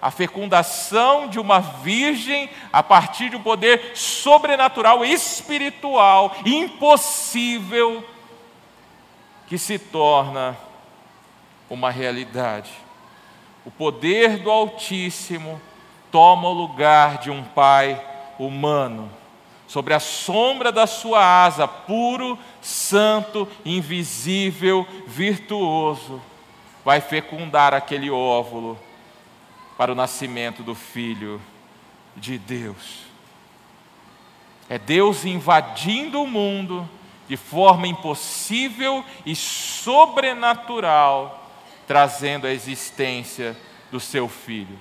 a 0.02 0.10
fecundação 0.10 1.28
de 1.28 1.38
uma 1.38 1.60
virgem 1.60 2.50
a 2.72 2.82
partir 2.82 3.30
de 3.30 3.36
um 3.36 3.42
poder 3.42 3.92
sobrenatural, 3.94 5.04
espiritual, 5.04 6.34
impossível 6.44 8.04
que 9.50 9.58
se 9.58 9.80
torna 9.80 10.56
uma 11.68 11.90
realidade. 11.90 12.70
O 13.66 13.70
poder 13.70 14.38
do 14.38 14.48
Altíssimo 14.48 15.60
toma 16.12 16.48
o 16.48 16.52
lugar 16.52 17.18
de 17.18 17.32
um 17.32 17.42
Pai 17.42 18.00
humano. 18.38 19.10
Sobre 19.66 19.92
a 19.92 19.98
sombra 19.98 20.70
da 20.70 20.86
sua 20.86 21.44
asa, 21.44 21.66
puro, 21.66 22.38
santo, 22.62 23.48
invisível, 23.64 24.86
virtuoso, 25.08 26.22
vai 26.84 27.00
fecundar 27.00 27.74
aquele 27.74 28.08
óvulo 28.08 28.78
para 29.76 29.90
o 29.90 29.96
nascimento 29.96 30.62
do 30.62 30.76
Filho 30.76 31.42
de 32.16 32.38
Deus. 32.38 33.00
É 34.68 34.78
Deus 34.78 35.24
invadindo 35.24 36.22
o 36.22 36.26
mundo 36.26 36.88
de 37.30 37.36
forma 37.36 37.86
impossível 37.86 39.04
e 39.24 39.36
sobrenatural, 39.36 41.48
trazendo 41.86 42.44
a 42.44 42.50
existência 42.50 43.56
do 43.88 44.00
seu 44.00 44.28
filho. 44.28 44.76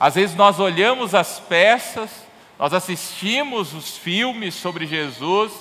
Às 0.00 0.16
vezes 0.16 0.34
nós 0.34 0.58
olhamos 0.58 1.14
as 1.14 1.38
peças, 1.38 2.10
nós 2.58 2.74
assistimos 2.74 3.74
os 3.74 3.96
filmes 3.96 4.56
sobre 4.56 4.86
Jesus, 4.86 5.52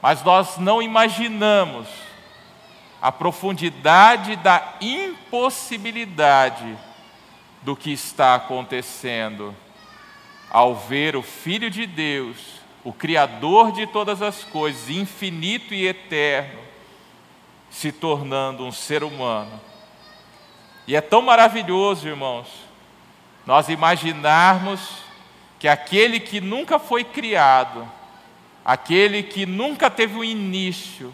mas 0.00 0.22
nós 0.22 0.58
não 0.58 0.80
imaginamos 0.80 1.88
a 3.02 3.10
profundidade 3.10 4.36
da 4.36 4.76
impossibilidade 4.80 6.78
do 7.62 7.74
que 7.74 7.90
está 7.90 8.36
acontecendo 8.36 9.52
ao 10.48 10.76
ver 10.76 11.16
o 11.16 11.22
Filho 11.22 11.68
de 11.68 11.84
Deus 11.84 12.55
o 12.86 12.92
Criador 12.92 13.72
de 13.72 13.84
todas 13.84 14.22
as 14.22 14.44
coisas, 14.44 14.88
infinito 14.88 15.74
e 15.74 15.88
eterno, 15.88 16.60
se 17.68 17.90
tornando 17.90 18.64
um 18.64 18.70
ser 18.70 19.02
humano. 19.02 19.60
E 20.86 20.94
é 20.94 21.00
tão 21.00 21.20
maravilhoso, 21.20 22.06
irmãos, 22.06 22.46
nós 23.44 23.68
imaginarmos 23.68 24.98
que 25.58 25.66
aquele 25.66 26.20
que 26.20 26.40
nunca 26.40 26.78
foi 26.78 27.02
criado, 27.02 27.90
aquele 28.64 29.20
que 29.24 29.44
nunca 29.44 29.90
teve 29.90 30.16
um 30.16 30.22
início, 30.22 31.12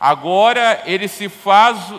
agora 0.00 0.82
ele 0.86 1.08
se 1.08 1.28
faz 1.28 1.92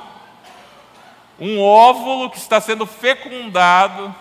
um 1.40 1.62
óvulo 1.62 2.32
que 2.32 2.38
está 2.40 2.60
sendo 2.60 2.88
fecundado, 2.88 4.14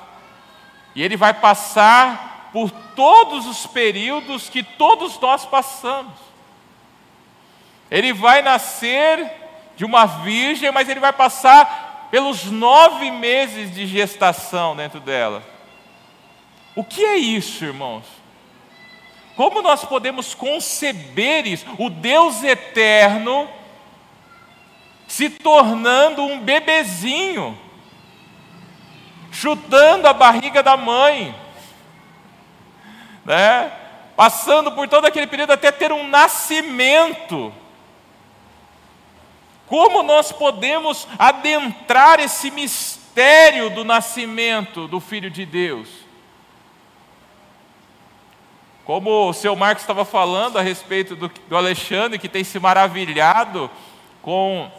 e 0.95 1.03
ele 1.03 1.17
vai 1.17 1.33
passar 1.33 2.34
por 2.55 2.71
todos 2.71 3.47
os 3.49 3.67
períodos 3.67 4.49
que 4.49 4.63
todos 4.63 5.19
nós 5.19 5.45
passamos. 5.45 6.15
Ele 7.91 8.13
vai 8.13 8.43
nascer 8.43 9.29
de 9.77 9.85
uma 9.85 10.07
virgem, 10.07 10.71
mas 10.71 10.89
ele 10.89 11.01
vai 11.01 11.13
passar 11.13 12.07
pelos 12.13 12.45
nove 12.45 13.11
meses 13.11 13.75
de 13.75 13.89
gestação 13.89 14.77
dentro 14.77 15.01
dela. 15.01 15.43
O 16.77 16.85
que 16.85 17.05
é 17.05 17.17
isso, 17.17 17.65
irmãos? 17.65 18.05
Como 19.35 19.61
nós 19.61 19.85
podemos 19.85 20.33
conceber 20.33 21.49
isso? 21.49 21.67
O 21.77 21.91
Deus 21.91 22.45
eterno 22.45 23.49
se 25.09 25.29
tornando 25.29 26.23
um 26.23 26.39
bebezinho, 26.39 27.59
chutando 29.33 30.07
a 30.07 30.13
barriga 30.13 30.63
da 30.63 30.77
mãe 30.77 31.43
né? 33.25 33.73
passando 34.17 34.73
por 34.73 34.89
todo 34.89 35.07
aquele 35.07 35.27
período 35.27 35.53
até 35.53 35.73
ter 35.73 35.93
um 35.93 36.09
nascimento. 36.09 37.53
Como 39.67 40.03
nós 40.03 40.31
podemos 40.31 41.09
adentrar 41.19 42.21
esse 42.21 42.51
mistério 42.51 43.71
do 43.71 43.85
nascimento 43.85 44.87
do 44.87 45.01
Filho 45.01 45.31
de 45.31 45.45
Deus? 45.45 45.89
Como 48.85 49.31
o 49.31 49.33
seu 49.33 49.57
Marcos 49.57 49.83
estava 49.83 50.05
falando 50.05 50.59
a 50.59 50.63
respeito 50.63 51.17
do, 51.17 51.29
do 51.49 51.57
Alexandre, 51.57 52.19
que 52.19 52.29
tem 52.29 52.45
se 52.45 52.61
maravilhado 52.61 53.71
com 54.21 54.71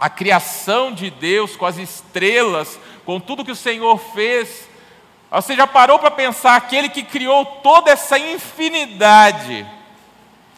a 0.00 0.08
criação 0.08 0.92
de 0.92 1.10
Deus, 1.10 1.54
com 1.54 1.66
as 1.66 1.76
estrelas, 1.76 2.80
com 3.04 3.20
tudo 3.20 3.44
que 3.44 3.52
o 3.52 3.56
Senhor 3.56 3.98
fez 3.98 4.68
você 5.30 5.56
já 5.56 5.66
parou 5.66 5.98
para 5.98 6.10
pensar 6.10 6.56
aquele 6.56 6.88
que 6.88 7.02
criou 7.02 7.44
toda 7.44 7.90
essa 7.90 8.18
infinidade, 8.18 9.66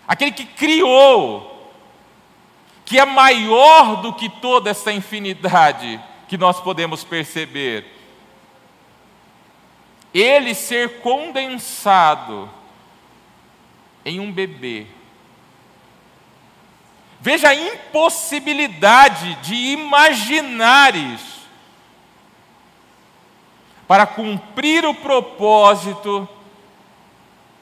aquele 0.06 0.32
que 0.32 0.44
criou, 0.44 1.72
que 2.84 2.98
é 2.98 3.04
maior 3.04 4.02
do 4.02 4.12
que 4.12 4.28
toda 4.28 4.70
essa 4.70 4.92
infinidade 4.92 6.00
que 6.28 6.36
nós 6.36 6.60
podemos 6.60 7.02
perceber, 7.02 7.86
ele 10.12 10.54
ser 10.54 11.00
condensado 11.00 12.50
em 14.04 14.20
um 14.20 14.30
bebê. 14.30 14.86
Veja 17.20 17.48
a 17.48 17.54
impossibilidade 17.54 19.34
de 19.36 19.54
imaginar 19.54 20.94
isso 20.94 21.37
para 23.88 24.06
cumprir 24.06 24.84
o 24.84 24.94
propósito 24.94 26.28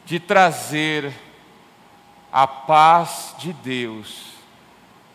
de 0.05 0.19
trazer 0.19 1.13
a 2.33 2.49
paz 2.49 3.35
de 3.39 3.53
Deus 3.53 4.27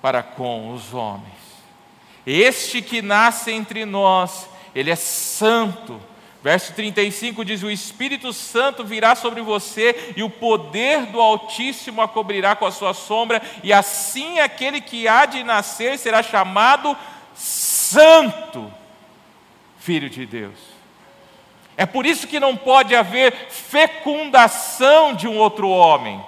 para 0.01 0.23
com 0.23 0.73
os 0.73 0.93
homens. 0.93 1.29
Este 2.25 2.81
que 2.81 3.01
nasce 3.01 3.51
entre 3.51 3.83
nós, 3.85 4.47
ele 4.73 4.89
é 4.89 4.95
santo. 4.95 5.99
Verso 6.41 6.73
35 6.73 7.43
diz: 7.43 7.61
O 7.61 7.69
Espírito 7.69 8.31
Santo 8.31 8.85
virá 8.85 9.13
sobre 9.13 9.41
você, 9.41 10.13
e 10.15 10.23
o 10.23 10.29
poder 10.29 11.07
do 11.07 11.19
Altíssimo 11.19 12.01
a 12.01 12.07
cobrirá 12.07 12.55
com 12.55 12.65
a 12.65 12.71
sua 12.71 12.93
sombra, 12.93 13.41
e 13.63 13.73
assim 13.73 14.39
aquele 14.39 14.79
que 14.79 15.09
há 15.09 15.25
de 15.25 15.43
nascer 15.43 15.99
será 15.99 16.23
chamado 16.23 16.97
Santo, 17.35 18.71
Filho 19.77 20.09
de 20.09 20.25
Deus. 20.25 20.70
É 21.77 21.85
por 21.85 22.05
isso 22.05 22.27
que 22.27 22.39
não 22.39 22.55
pode 22.55 22.95
haver 22.95 23.33
fecundação 23.49 25.13
de 25.13 25.27
um 25.27 25.37
outro 25.37 25.69
homem. 25.69 26.23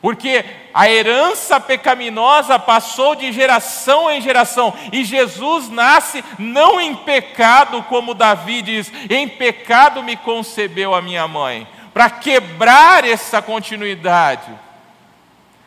Porque 0.00 0.44
a 0.72 0.88
herança 0.88 1.58
pecaminosa 1.58 2.56
passou 2.58 3.16
de 3.16 3.32
geração 3.32 4.10
em 4.10 4.20
geração, 4.20 4.72
e 4.92 5.04
Jesus 5.04 5.68
nasce 5.68 6.24
não 6.38 6.80
em 6.80 6.94
pecado, 6.94 7.82
como 7.84 8.14
Davi 8.14 8.62
diz: 8.62 8.92
em 9.10 9.28
pecado 9.28 10.02
me 10.02 10.16
concebeu 10.16 10.94
a 10.94 11.02
minha 11.02 11.26
mãe, 11.26 11.66
para 11.92 12.08
quebrar 12.08 13.04
essa 13.04 13.42
continuidade. 13.42 14.67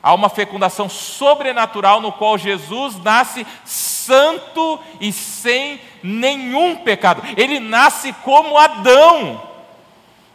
Há 0.03 0.13
uma 0.13 0.29
fecundação 0.29 0.89
sobrenatural 0.89 2.01
no 2.01 2.11
qual 2.11 2.37
Jesus 2.37 2.97
nasce 3.03 3.45
santo 3.63 4.79
e 4.99 5.11
sem 5.13 5.79
nenhum 6.01 6.77
pecado. 6.77 7.21
Ele 7.37 7.59
nasce 7.59 8.11
como 8.23 8.57
Adão. 8.57 9.41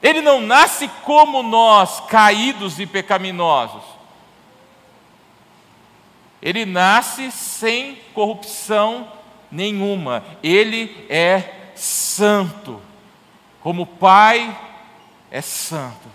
Ele 0.01 0.21
não 0.21 0.41
nasce 0.41 0.89
como 1.03 1.43
nós, 1.43 2.01
caídos 2.01 2.79
e 2.79 2.87
pecaminosos. 2.87 3.83
Ele 6.41 6.65
nasce 6.65 7.33
sem 7.33 7.99
corrupção 8.15 9.09
nenhuma. 9.51 10.23
Ele 10.45 11.07
é 11.09 11.71
santo. 11.75 12.81
Como 13.61 13.85
Pai 13.85 14.57
é 15.29 15.41
santo. 15.41 16.09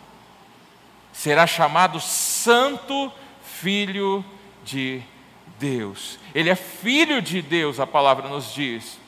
será 1.11 1.45
chamado 1.45 1.99
Santo 1.99 3.11
Filho 3.61 4.25
de 4.63 5.03
Deus. 5.59 6.17
Ele 6.33 6.49
é 6.49 6.55
filho 6.55 7.21
de 7.21 7.43
Deus, 7.43 7.79
a 7.79 7.85
palavra 7.85 8.27
nos 8.27 8.51
diz. 8.51 8.99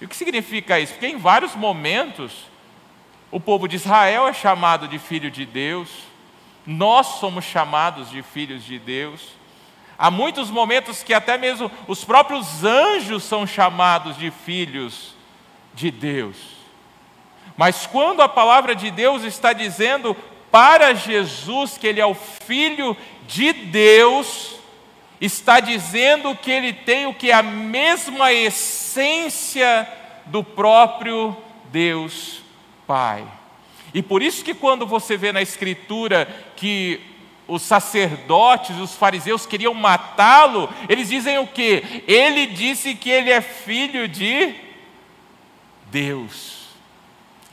E 0.00 0.04
o 0.04 0.08
que 0.08 0.14
significa 0.14 0.78
isso? 0.78 0.92
Porque 0.92 1.08
em 1.08 1.16
vários 1.18 1.56
momentos 1.56 2.46
o 3.32 3.40
povo 3.40 3.66
de 3.66 3.74
Israel 3.74 4.28
é 4.28 4.32
chamado 4.32 4.86
de 4.86 4.96
filho 4.96 5.28
de 5.28 5.44
Deus, 5.44 5.88
nós 6.64 7.18
somos 7.18 7.44
chamados 7.44 8.10
de 8.10 8.22
filhos 8.22 8.64
de 8.64 8.78
Deus. 8.78 9.32
Há 9.98 10.08
muitos 10.08 10.48
momentos 10.48 11.02
que 11.02 11.12
até 11.12 11.36
mesmo 11.36 11.68
os 11.88 12.04
próprios 12.04 12.62
anjos 12.62 13.24
são 13.24 13.44
chamados 13.44 14.16
de 14.16 14.30
filhos 14.30 15.16
de 15.74 15.90
Deus. 15.90 16.36
Mas 17.56 17.88
quando 17.88 18.22
a 18.22 18.28
palavra 18.28 18.76
de 18.76 18.88
Deus 18.88 19.24
está 19.24 19.52
dizendo 19.52 20.16
para 20.50 20.94
Jesus 20.94 21.76
que 21.78 21.86
ele 21.86 22.00
é 22.00 22.06
o 22.06 22.14
filho 22.14 22.96
de 23.26 23.52
Deus, 23.52 24.56
está 25.20 25.60
dizendo 25.60 26.34
que 26.36 26.50
ele 26.50 26.72
tem 26.72 27.06
o 27.06 27.14
que 27.14 27.30
é 27.30 27.34
a 27.34 27.42
mesma 27.42 28.32
essência 28.32 29.86
do 30.26 30.42
próprio 30.42 31.36
Deus 31.70 32.42
Pai. 32.86 33.26
E 33.92 34.02
por 34.02 34.22
isso 34.22 34.44
que 34.44 34.54
quando 34.54 34.86
você 34.86 35.16
vê 35.16 35.32
na 35.32 35.42
escritura 35.42 36.28
que 36.56 37.00
os 37.46 37.62
sacerdotes, 37.62 38.76
os 38.76 38.94
fariseus 38.94 39.46
queriam 39.46 39.72
matá-lo, 39.72 40.68
eles 40.88 41.08
dizem 41.08 41.38
o 41.38 41.46
quê? 41.46 42.02
Ele 42.06 42.46
disse 42.46 42.94
que 42.94 43.08
ele 43.08 43.30
é 43.30 43.40
filho 43.40 44.06
de 44.06 44.54
Deus. 45.90 46.57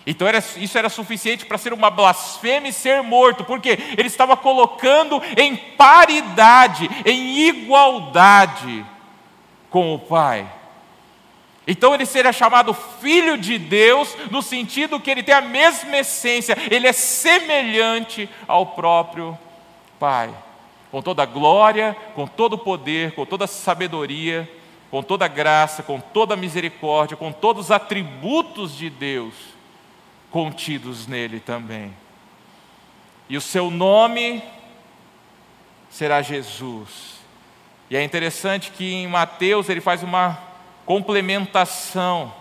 Então 0.05 0.27
era, 0.27 0.37
isso 0.57 0.77
era 0.77 0.87
suficiente 0.87 1.45
para 1.45 1.57
ser 1.57 1.73
uma 1.73 1.89
blasfêmia 1.89 2.69
e 2.69 2.73
ser 2.73 3.01
morto, 3.01 3.43
porque 3.43 3.69
ele 3.97 4.07
estava 4.07 4.37
colocando 4.37 5.21
em 5.35 5.55
paridade, 5.55 6.87
em 7.03 7.39
igualdade 7.47 8.85
com 9.71 9.95
o 9.95 9.99
Pai. 9.99 10.47
Então 11.67 11.95
ele 11.95 12.05
seria 12.05 12.31
chamado 12.31 12.71
filho 13.01 13.35
de 13.35 13.57
Deus, 13.57 14.15
no 14.29 14.43
sentido 14.43 14.99
que 14.99 15.09
ele 15.09 15.23
tem 15.23 15.33
a 15.33 15.41
mesma 15.41 15.97
essência, 15.97 16.55
ele 16.69 16.85
é 16.85 16.93
semelhante 16.93 18.29
ao 18.47 18.67
próprio 18.67 19.35
Pai, 19.99 20.29
com 20.91 21.01
toda 21.01 21.23
a 21.23 21.25
glória, 21.25 21.97
com 22.13 22.27
todo 22.27 22.53
o 22.53 22.59
poder, 22.59 23.13
com 23.15 23.25
toda 23.25 23.45
a 23.45 23.47
sabedoria, 23.47 24.47
com 24.91 25.01
toda 25.01 25.25
a 25.25 25.27
graça, 25.27 25.81
com 25.81 25.99
toda 25.99 26.35
a 26.35 26.37
misericórdia, 26.37 27.17
com 27.17 27.31
todos 27.31 27.65
os 27.65 27.71
atributos 27.71 28.77
de 28.77 28.87
Deus 28.87 29.54
contidos 30.35 31.07
nele 31.07 31.39
também. 31.39 31.95
E 33.29 33.37
o 33.37 33.41
seu 33.41 33.71
nome 33.71 34.43
será 35.89 36.21
Jesus. 36.21 37.21
E 37.89 37.95
é 37.95 38.03
interessante 38.03 38.69
que 38.71 38.83
em 38.95 39.07
Mateus 39.07 39.69
ele 39.69 39.79
faz 39.79 40.03
uma 40.03 40.37
complementação. 40.85 42.33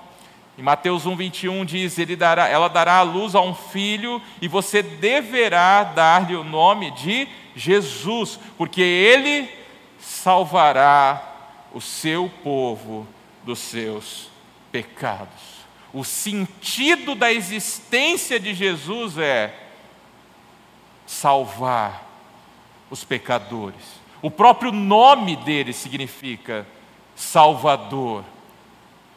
Em 0.58 0.62
Mateus 0.62 1.06
1:21 1.06 1.64
diz: 1.64 1.96
ele 1.96 2.16
dará, 2.16 2.48
ela 2.48 2.66
dará 2.66 2.96
a 2.96 3.02
luz 3.02 3.36
a 3.36 3.40
um 3.40 3.54
filho 3.54 4.20
e 4.42 4.48
você 4.48 4.82
deverá 4.82 5.84
dar-lhe 5.84 6.34
o 6.34 6.42
nome 6.42 6.90
de 6.90 7.28
Jesus, 7.54 8.40
porque 8.58 8.82
ele 8.82 9.48
salvará 10.00 11.22
o 11.72 11.80
seu 11.80 12.28
povo 12.42 13.06
dos 13.44 13.60
seus 13.60 14.28
pecados. 14.72 15.63
O 15.94 16.02
sentido 16.02 17.14
da 17.14 17.32
existência 17.32 18.40
de 18.40 18.52
Jesus 18.52 19.16
é 19.16 19.54
salvar 21.06 22.04
os 22.90 23.04
pecadores. 23.04 24.02
O 24.20 24.28
próprio 24.28 24.72
nome 24.72 25.36
dele 25.36 25.72
significa 25.72 26.66
Salvador. 27.14 28.24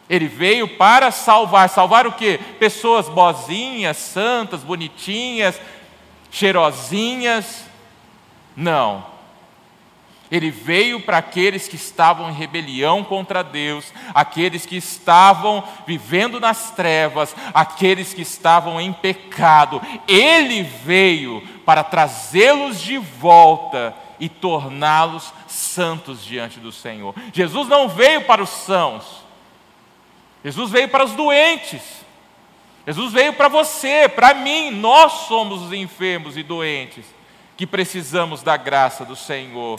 Ele 0.08 0.28
veio 0.28 0.78
para 0.78 1.10
salvar. 1.10 1.68
Salvar 1.68 2.06
o 2.06 2.12
quê? 2.12 2.40
Pessoas 2.60 3.10
boazinhas, 3.10 3.98
santas, 3.98 4.62
bonitinhas, 4.62 5.60
cheirosinhas. 6.30 7.66
Não. 8.56 9.17
Ele 10.32 10.52
veio 10.52 11.00
para 11.00 11.18
aqueles 11.18 11.68
que 11.68 11.76
estavam 11.76 12.30
em 12.30 12.34
rebelião 12.34 13.04
contra 13.04 13.44
Deus, 13.44 13.94
aqueles 14.14 14.66
que 14.66 14.76
estavam 14.76 15.64
vivendo 15.86 16.40
nas 16.40 16.72
trevas, 16.72 17.36
aqueles 17.54 18.14
que 18.14 18.22
estavam 18.22 18.80
em 18.80 18.92
pecado. 18.92 19.82
Ele 20.08 20.64
veio 20.64 21.42
para 21.66 21.84
trazê-los 21.84 22.82
de 22.82 22.98
volta 22.98 23.96
e 24.20 24.28
torná-los 24.28 25.34
santos 25.48 26.24
diante 26.26 26.60
do 26.60 26.72
Senhor. 26.72 27.16
Jesus 27.32 27.68
não 27.68 27.88
veio 27.88 28.26
para 28.26 28.44
os 28.44 28.50
sãos, 28.50 29.24
Jesus 30.44 30.72
veio 30.72 30.90
para 30.90 31.06
os 31.06 31.12
doentes. 31.12 31.82
Jesus 32.86 33.12
veio 33.12 33.34
para 33.34 33.50
você, 33.50 34.08
para 34.08 34.34
mim, 34.34 34.72
nós 34.72 35.12
somos 35.28 35.62
os 35.62 35.74
enfermos 35.74 36.38
e 36.38 36.44
doentes 36.44 37.04
que 37.58 37.68
precisamos 37.68 38.42
da 38.42 38.56
graça 38.56 39.04
do 39.04 39.14
Senhor. 39.16 39.78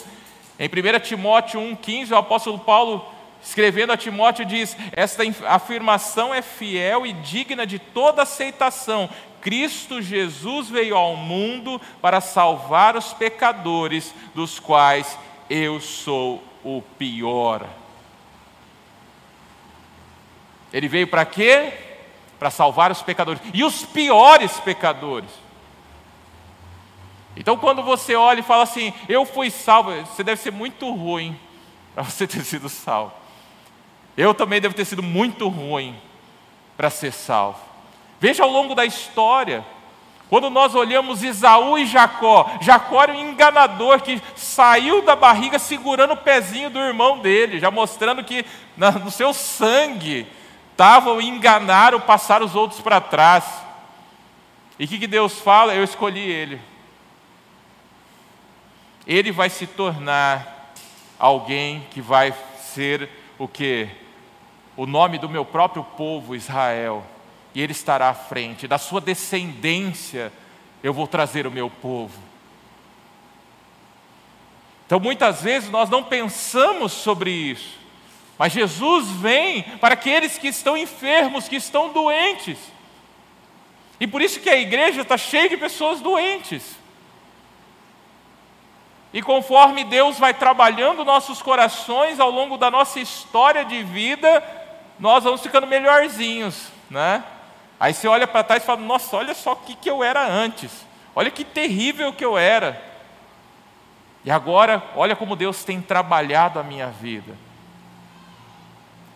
Em 0.59 0.69
1 0.69 1.01
Timóteo 1.01 1.61
1,15, 1.61 2.11
o 2.11 2.17
apóstolo 2.17 2.59
Paulo, 2.59 3.07
escrevendo 3.41 3.93
a 3.93 3.97
Timóteo, 3.97 4.45
diz: 4.45 4.77
Esta 4.93 5.23
afirmação 5.47 6.35
é 6.35 6.43
fiel 6.43 7.07
e 7.07 7.13
digna 7.13 7.67
de 7.67 7.79
toda 7.79 8.23
aceitação. 8.23 9.09
Cristo 9.41 10.03
Jesus 10.03 10.69
veio 10.69 10.97
ao 10.97 11.17
mundo 11.17 11.81
para 12.03 12.21
salvar 12.21 12.97
os 12.97 13.13
pecadores, 13.13 14.13
dos 14.35 14.59
quais 14.59 15.17
eu 15.49 15.81
sou 15.81 16.43
o 16.65 16.83
pior. 16.99 17.65
Ele 20.73 20.89
veio 20.89 21.07
para 21.07 21.25
quê? 21.25 21.73
Para 22.39 22.51
salvar 22.51 22.91
os 22.91 23.01
pecadores. 23.01 23.41
E 23.55 23.63
os 23.65 23.85
piores 23.85 24.59
pecadores. 24.61 25.31
Então, 27.39 27.57
quando 27.57 27.85
você 27.85 28.17
olha 28.17 28.41
e 28.41 28.43
fala 28.43 28.65
assim, 28.65 28.93
eu 29.09 29.25
fui 29.25 29.49
salvo, 29.49 29.93
você 30.05 30.25
deve 30.25 30.41
ser 30.41 30.51
muito 30.51 30.93
ruim 30.93 31.39
para 31.95 32.03
você 32.03 32.27
ter 32.27 32.43
sido 32.43 32.69
salvo. 32.69 33.13
Eu 34.17 34.35
também 34.35 34.61
devo 34.61 34.75
ter 34.75 34.85
sido 34.85 35.05
muito 35.05 35.47
ruim 35.49 35.97
para 36.77 36.91
ser 36.91 37.13
salvo. 37.13 37.61
Veja 38.19 38.43
ao 38.43 38.51
longo 38.51 38.75
da 38.75 38.85
história, 38.85 39.65
quando 40.29 40.51
nós 40.51 40.75
olhamos 40.75 41.23
Isaú 41.23 41.79
e 41.79 41.87
Jacó, 41.87 42.51
Jacó 42.61 43.05
era 43.05 43.13
um 43.13 43.31
enganador 43.31 44.01
que 44.01 44.21
saiu 44.35 45.03
da 45.03 45.15
barriga 45.15 45.61
segurando 45.61 46.15
o 46.15 46.17
pezinho 46.17 46.69
do 46.69 46.81
irmão 46.81 47.21
dele, 47.21 47.61
já 47.61 47.71
mostrando 47.71 48.25
que 48.25 48.45
no 48.77 49.13
seu 49.13 49.33
sangue 49.33 50.27
estava 50.73 51.13
o 51.13 51.23
enganar 51.23 51.95
ou 51.95 52.01
passar 52.01 52.43
os 52.43 52.57
outros 52.57 52.81
para 52.81 53.01
trás. 53.01 53.45
E 54.77 54.85
o 54.85 54.89
que, 54.89 54.99
que 54.99 55.07
Deus 55.07 55.39
fala? 55.39 55.73
Eu 55.73 55.85
escolhi 55.85 56.29
ele 56.29 56.61
ele 59.09 59.33
vai 59.33 59.49
se 59.49 59.67
tornar 59.67 60.75
alguém 61.19 61.87
que 61.91 62.01
vai 62.03 62.35
ser 62.61 63.09
o 63.39 63.49
que? 63.49 63.89
O 64.77 64.85
nome 64.85 65.17
do 65.17 65.31
meu 65.31 65.47
próprio 65.47 65.83
povo, 65.83 66.37
Israel. 66.37 67.03
E 67.55 67.63
ele 67.63 67.73
estará 67.73 68.11
à 68.11 68.15
frente. 68.15 68.69
Da 68.69 68.77
sua 68.77 69.01
descendência, 69.01 70.31
eu 70.83 70.93
vou 70.93 71.07
trazer 71.07 71.47
o 71.47 71.51
meu 71.51 71.71
povo. 71.71 72.21
Então, 74.85 75.01
muitas 75.01 75.43
vezes 75.43 75.71
nós 75.71 75.89
não 75.89 76.05
pensamos 76.05 76.93
sobre 76.93 77.31
isso. 77.31 77.79
Mas 78.39 78.53
Jesus 78.53 79.09
vem 79.13 79.63
para 79.79 79.95
aqueles 79.95 80.37
que 80.37 80.49
estão 80.49 80.77
enfermos, 80.77 81.49
que 81.49 81.57
estão 81.57 81.93
doentes. 81.93 82.59
E 83.99 84.07
por 84.07 84.21
isso 84.21 84.39
que 84.39 84.51
a 84.51 84.57
igreja 84.57 85.01
está 85.01 85.17
cheia 85.17 85.49
de 85.49 85.57
pessoas 85.57 86.01
doentes. 86.01 86.78
E 89.13 89.23
conforme 89.23 89.85
Deus 89.85 90.19
vai 90.19 90.35
trabalhando 90.35 91.05
nossos 91.05 91.41
corações 91.41 92.21
ao 92.21 92.31
longo 92.31 92.59
da 92.59 92.71
nossa 92.71 93.01
história 93.01 93.65
de 93.65 93.83
vida, 93.83 94.43
nós 94.99 95.25
vamos 95.25 95.41
ficando 95.41 95.67
melhorzinhos, 95.67 96.69
né? 96.91 97.25
Aí 97.81 97.95
você 97.95 98.07
olha 98.07 98.27
para 98.27 98.45
trás 98.45 98.63
e 98.63 98.67
fala: 98.67 98.81
Nossa, 98.81 99.17
olha 99.17 99.35
só 99.35 99.53
o 99.53 99.57
que, 99.57 99.75
que 99.75 99.89
eu 99.89 100.05
era 100.05 100.27
antes, 100.27 100.85
olha 101.15 101.31
que 101.31 101.45
terrível 101.45 102.13
que 102.13 102.25
eu 102.25 102.37
era. 102.37 102.87
E 104.25 104.31
agora, 104.31 104.83
olha 104.95 105.17
como 105.17 105.37
Deus 105.37 105.65
tem 105.65 105.81
trabalhado 105.81 106.59
a 106.59 106.63
minha 106.63 106.89
vida. 106.89 107.35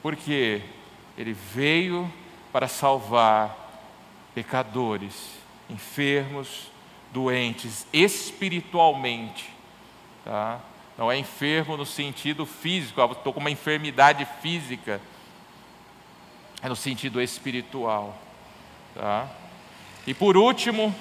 Porque 0.00 0.62
Ele 1.18 1.34
veio 1.34 2.10
para 2.50 2.66
salvar 2.66 3.54
pecadores, 4.34 5.32
enfermos, 5.68 6.70
doentes 7.12 7.86
espiritualmente 7.92 9.51
Tá? 10.24 10.60
Não 10.96 11.10
é 11.10 11.18
enfermo 11.18 11.76
no 11.76 11.86
sentido 11.86 12.44
físico, 12.46 13.00
estou 13.00 13.32
com 13.32 13.40
uma 13.40 13.50
enfermidade 13.50 14.26
física. 14.40 15.00
É 16.62 16.68
no 16.68 16.76
sentido 16.76 17.20
espiritual. 17.20 18.16
Tá? 18.94 19.28
E 20.06 20.14
por 20.14 20.36
último, 20.36 20.94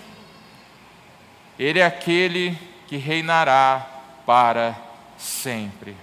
Ele 1.59 1.79
é 1.79 1.85
aquele 1.85 2.57
que 2.87 2.97
reinará 2.97 3.87
para 4.25 4.75
sempre. 5.17 5.95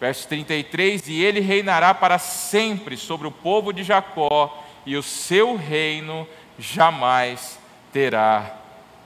Verso 0.00 0.26
33: 0.28 1.08
E 1.08 1.22
ele 1.22 1.40
reinará 1.40 1.92
para 1.92 2.18
sempre 2.18 2.96
sobre 2.96 3.26
o 3.26 3.30
povo 3.30 3.72
de 3.72 3.82
Jacó, 3.82 4.64
e 4.86 4.96
o 4.96 5.02
seu 5.02 5.56
reino 5.56 6.26
jamais 6.58 7.58
terá 7.92 8.56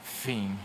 fim. 0.03 0.57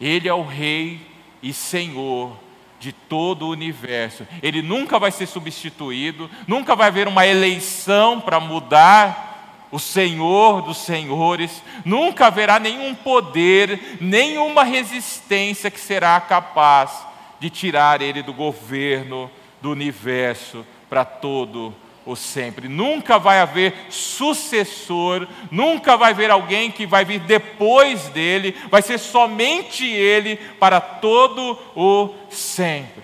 Ele 0.00 0.28
é 0.28 0.34
o 0.34 0.44
Rei 0.44 1.09
e 1.42 1.52
Senhor 1.52 2.36
de 2.78 2.92
todo 2.92 3.46
o 3.46 3.50
universo. 3.50 4.26
Ele 4.42 4.62
nunca 4.62 4.98
vai 4.98 5.10
ser 5.10 5.26
substituído, 5.26 6.30
nunca 6.46 6.74
vai 6.74 6.88
haver 6.88 7.06
uma 7.06 7.26
eleição 7.26 8.20
para 8.20 8.40
mudar 8.40 9.28
o 9.70 9.78
Senhor 9.78 10.62
dos 10.62 10.78
senhores, 10.78 11.62
nunca 11.84 12.26
haverá 12.26 12.58
nenhum 12.58 12.94
poder, 12.94 13.98
nenhuma 14.00 14.64
resistência 14.64 15.70
que 15.70 15.78
será 15.78 16.20
capaz 16.20 17.06
de 17.38 17.48
tirar 17.48 18.02
ele 18.02 18.22
do 18.22 18.32
governo 18.32 19.30
do 19.62 19.70
universo 19.70 20.66
para 20.88 21.04
todo 21.04 21.68
o 21.68 21.74
sempre. 22.16 22.68
Nunca 22.68 23.18
vai 23.18 23.40
haver 23.40 23.74
sucessor, 23.88 25.26
nunca 25.50 25.96
vai 25.96 26.12
haver 26.12 26.30
alguém 26.30 26.70
que 26.70 26.86
vai 26.86 27.04
vir 27.04 27.20
depois 27.20 28.08
dele, 28.08 28.56
vai 28.70 28.82
ser 28.82 28.98
somente 28.98 29.86
ele 29.86 30.36
para 30.58 30.80
todo 30.80 31.58
o 31.76 32.14
sempre. 32.30 33.02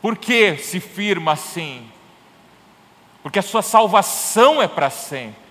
Por 0.00 0.16
que 0.16 0.56
se 0.56 0.80
firma 0.80 1.32
assim? 1.32 1.90
Porque 3.22 3.38
a 3.38 3.42
sua 3.42 3.62
salvação 3.62 4.62
é 4.62 4.68
para 4.68 4.90
sempre 4.90 5.48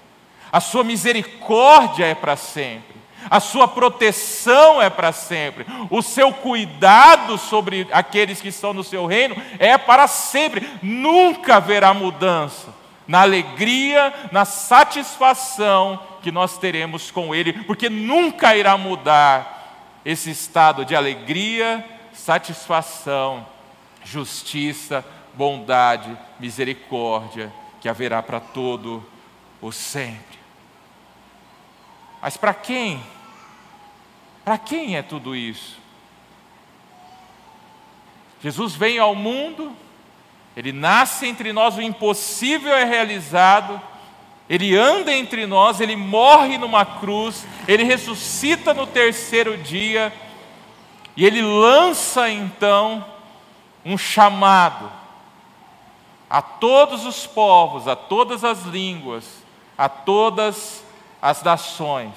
a 0.51 0.59
sua 0.59 0.83
misericórdia 0.83 2.05
é 2.05 2.15
para 2.15 2.35
sempre, 2.35 2.96
a 3.29 3.39
sua 3.39 3.67
proteção 3.67 4.81
é 4.81 4.89
para 4.89 5.11
sempre, 5.11 5.65
o 5.89 6.01
seu 6.01 6.31
cuidado 6.33 7.37
sobre 7.37 7.87
aqueles 7.91 8.41
que 8.41 8.49
estão 8.49 8.73
no 8.73 8.83
seu 8.83 9.05
reino 9.05 9.35
é 9.59 9.77
para 9.77 10.07
sempre, 10.07 10.67
nunca 10.81 11.57
haverá 11.57 11.93
mudança 11.93 12.73
na 13.07 13.21
alegria, 13.21 14.13
na 14.31 14.43
satisfação 14.43 15.99
que 16.21 16.31
nós 16.31 16.57
teremos 16.57 17.09
com 17.09 17.33
Ele, 17.33 17.53
porque 17.63 17.89
nunca 17.89 18.55
irá 18.55 18.77
mudar 18.77 20.01
esse 20.03 20.29
estado 20.29 20.83
de 20.83 20.95
alegria, 20.95 21.85
satisfação, 22.13 23.45
justiça, 24.03 25.05
bondade, 25.33 26.17
misericórdia 26.39 27.51
que 27.79 27.87
haverá 27.87 28.21
para 28.21 28.39
todo 28.39 29.05
o 29.61 29.71
sempre. 29.71 30.36
Mas 32.21 32.37
para 32.37 32.53
quem? 32.53 33.01
Para 34.43 34.57
quem 34.57 34.95
é 34.95 35.01
tudo 35.01 35.35
isso? 35.35 35.77
Jesus 38.41 38.75
vem 38.75 38.99
ao 38.99 39.15
mundo, 39.15 39.75
ele 40.55 40.71
nasce 40.71 41.27
entre 41.27 41.51
nós, 41.51 41.75
o 41.75 41.81
impossível 41.81 42.73
é 42.73 42.83
realizado, 42.83 43.81
ele 44.49 44.77
anda 44.77 45.13
entre 45.13 45.45
nós, 45.45 45.81
ele 45.81 45.95
morre 45.95 46.57
numa 46.57 46.85
cruz, 46.85 47.45
ele 47.67 47.83
ressuscita 47.83 48.73
no 48.73 48.87
terceiro 48.87 49.57
dia, 49.57 50.13
e 51.15 51.25
ele 51.25 51.41
lança 51.41 52.29
então 52.29 53.03
um 53.83 53.97
chamado 53.97 54.91
a 56.29 56.41
todos 56.41 57.05
os 57.05 57.25
povos, 57.25 57.87
a 57.87 57.95
todas 57.95 58.43
as 58.43 58.63
línguas, 58.63 59.43
a 59.77 59.89
todas 59.89 60.55
as 60.55 60.86
nações, 61.43 62.13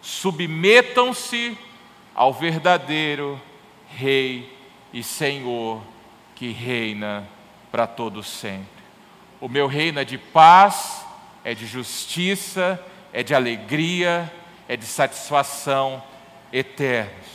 submetam-se 0.00 1.56
ao 2.14 2.32
verdadeiro 2.32 3.40
Rei 3.88 4.56
e 4.92 5.02
Senhor 5.02 5.82
que 6.34 6.50
reina 6.52 7.26
para 7.70 7.86
todos 7.86 8.26
sempre. 8.26 8.66
O 9.40 9.48
meu 9.48 9.66
reino 9.66 10.00
é 10.00 10.04
de 10.04 10.16
paz, 10.16 11.04
é 11.44 11.54
de 11.54 11.66
justiça, 11.66 12.82
é 13.12 13.22
de 13.22 13.34
alegria, 13.34 14.32
é 14.68 14.76
de 14.76 14.84
satisfação 14.84 16.02
eternos. 16.52 17.26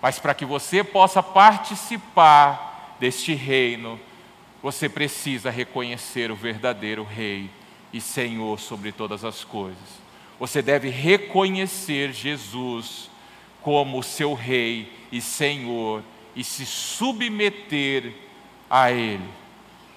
Mas 0.00 0.18
para 0.18 0.34
que 0.34 0.44
você 0.44 0.82
possa 0.82 1.22
participar 1.22 2.96
deste 2.98 3.34
reino, 3.34 4.00
você 4.62 4.88
precisa 4.88 5.50
reconhecer 5.50 6.30
o 6.30 6.36
verdadeiro 6.36 7.04
Rei 7.04 7.50
e 7.92 8.00
Senhor 8.00 8.58
sobre 8.58 8.92
todas 8.92 9.24
as 9.24 9.44
coisas. 9.44 10.00
Você 10.38 10.62
deve 10.62 10.88
reconhecer 10.88 12.12
Jesus 12.12 13.10
como 13.62 14.02
seu 14.02 14.34
Rei 14.34 14.90
e 15.12 15.20
Senhor 15.20 16.02
e 16.34 16.42
se 16.42 16.64
submeter 16.64 18.12
a 18.68 18.90
Ele. 18.90 19.28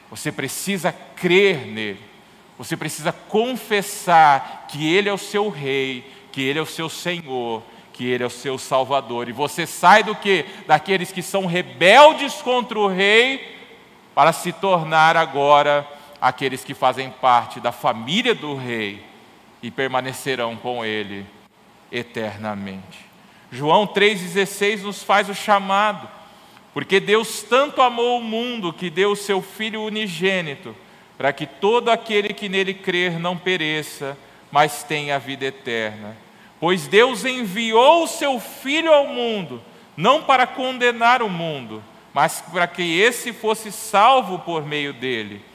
Você 0.09 0.31
precisa 0.31 0.91
crer 0.91 1.65
nele. 1.65 1.99
Você 2.57 2.75
precisa 2.77 3.11
confessar 3.11 4.67
que 4.69 4.93
Ele 4.93 5.09
é 5.09 5.13
o 5.13 5.17
seu 5.17 5.49
Rei, 5.49 6.03
que 6.31 6.41
Ele 6.41 6.59
é 6.59 6.61
o 6.61 6.67
seu 6.67 6.89
Senhor, 6.89 7.63
que 7.91 8.05
Ele 8.05 8.23
é 8.23 8.27
o 8.27 8.29
seu 8.29 8.57
Salvador. 8.57 9.29
E 9.29 9.31
você 9.31 9.65
sai 9.65 10.03
do 10.03 10.15
que? 10.15 10.45
Daqueles 10.67 11.11
que 11.11 11.21
são 11.21 11.45
rebeldes 11.45 12.41
contra 12.41 12.77
o 12.77 12.87
Rei, 12.87 13.57
para 14.13 14.31
se 14.31 14.51
tornar 14.51 15.17
agora 15.17 15.87
aqueles 16.23 16.63
que 16.63 16.73
fazem 16.73 17.09
parte 17.09 17.59
da 17.59 17.73
família 17.73 18.33
do 18.33 18.55
Rei 18.55 19.03
e 19.61 19.69
permanecerão 19.69 20.55
com 20.55 20.85
Ele 20.85 21.25
eternamente. 21.91 22.99
João 23.51 23.85
3,16 23.85 24.83
nos 24.83 25.03
faz 25.03 25.27
o 25.27 25.35
chamado, 25.35 26.07
porque 26.73 27.01
Deus 27.01 27.43
tanto 27.43 27.81
amou 27.81 28.19
o 28.19 28.23
mundo 28.23 28.71
que 28.71 28.89
deu 28.89 29.11
o 29.11 29.17
seu 29.17 29.41
Filho 29.41 29.83
unigênito, 29.83 30.73
para 31.17 31.33
que 31.33 31.45
todo 31.45 31.89
aquele 31.89 32.33
que 32.33 32.47
nele 32.47 32.73
crer 32.73 33.19
não 33.19 33.37
pereça, 33.37 34.17
mas 34.49 34.81
tenha 34.81 35.17
a 35.17 35.19
vida 35.19 35.43
eterna. 35.43 36.15
Pois 36.57 36.87
Deus 36.87 37.25
enviou 37.25 38.05
o 38.05 38.07
seu 38.07 38.39
Filho 38.39 38.93
ao 38.93 39.07
mundo, 39.07 39.61
não 39.97 40.23
para 40.23 40.47
condenar 40.47 41.21
o 41.21 41.29
mundo, 41.29 41.83
mas 42.13 42.41
para 42.41 42.65
que 42.65 42.97
esse 42.97 43.33
fosse 43.33 43.73
salvo 43.73 44.39
por 44.39 44.65
meio 44.65 44.93
dele. 44.93 45.51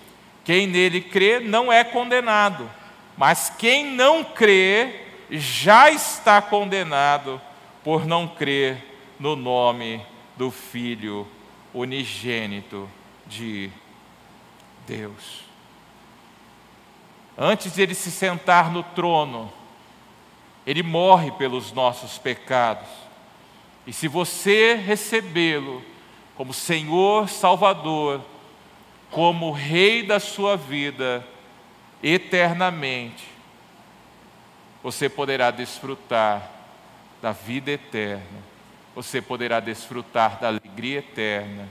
Quem 0.49 0.67
nele 0.67 1.03
crê 1.03 1.41
não 1.41 1.71
é 1.71 1.85
condenado, 1.85 2.71
mas 3.19 3.53
quem 3.59 3.85
não 3.85 4.25
crê 4.25 5.03
já 5.31 5.91
está 5.91 6.41
condenado 6.41 7.39
por 7.85 8.07
não 8.07 8.27
crer 8.27 8.83
no 9.21 9.37
nome 9.37 10.01
do 10.39 10.51
Filho 10.51 11.29
unigênito 11.75 12.89
de 13.27 13.71
Deus. 14.87 15.43
Antes 17.37 17.75
de 17.75 17.83
ele 17.83 17.95
se 17.95 18.11
sentar 18.11 18.73
no 18.73 18.83
trono, 18.83 19.53
ele 20.67 20.83
morre 20.83 21.31
pelos 21.33 21.73
nossos 21.73 22.17
pecados. 22.17 22.89
E 23.87 23.93
se 23.93 24.09
você 24.09 24.77
recebê-lo 24.77 25.85
como 26.35 26.55
Senhor 26.55 27.29
Salvador, 27.29 28.23
como 29.11 29.53
Rei 29.53 30.03
da 30.03 30.21
sua 30.21 30.57
vida 30.57 31.27
eternamente, 32.03 33.25
você 34.83 35.09
poderá 35.09 35.51
desfrutar 35.51 36.51
da 37.21 37.33
vida 37.33 37.71
eterna, 37.71 38.43
você 38.95 39.21
poderá 39.21 39.61
desfrutar 39.61 40.39
da 40.41 40.49
alegria 40.49 40.99
eterna, 40.99 41.69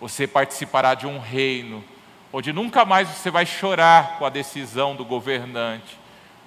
você 0.00 0.26
participará 0.26 0.94
de 0.94 1.06
um 1.06 1.18
reino 1.18 1.82
onde 2.32 2.52
nunca 2.52 2.84
mais 2.84 3.08
você 3.08 3.30
vai 3.30 3.44
chorar 3.44 4.18
com 4.18 4.24
a 4.24 4.30
decisão 4.30 4.96
do 4.96 5.04
governante, 5.04 5.98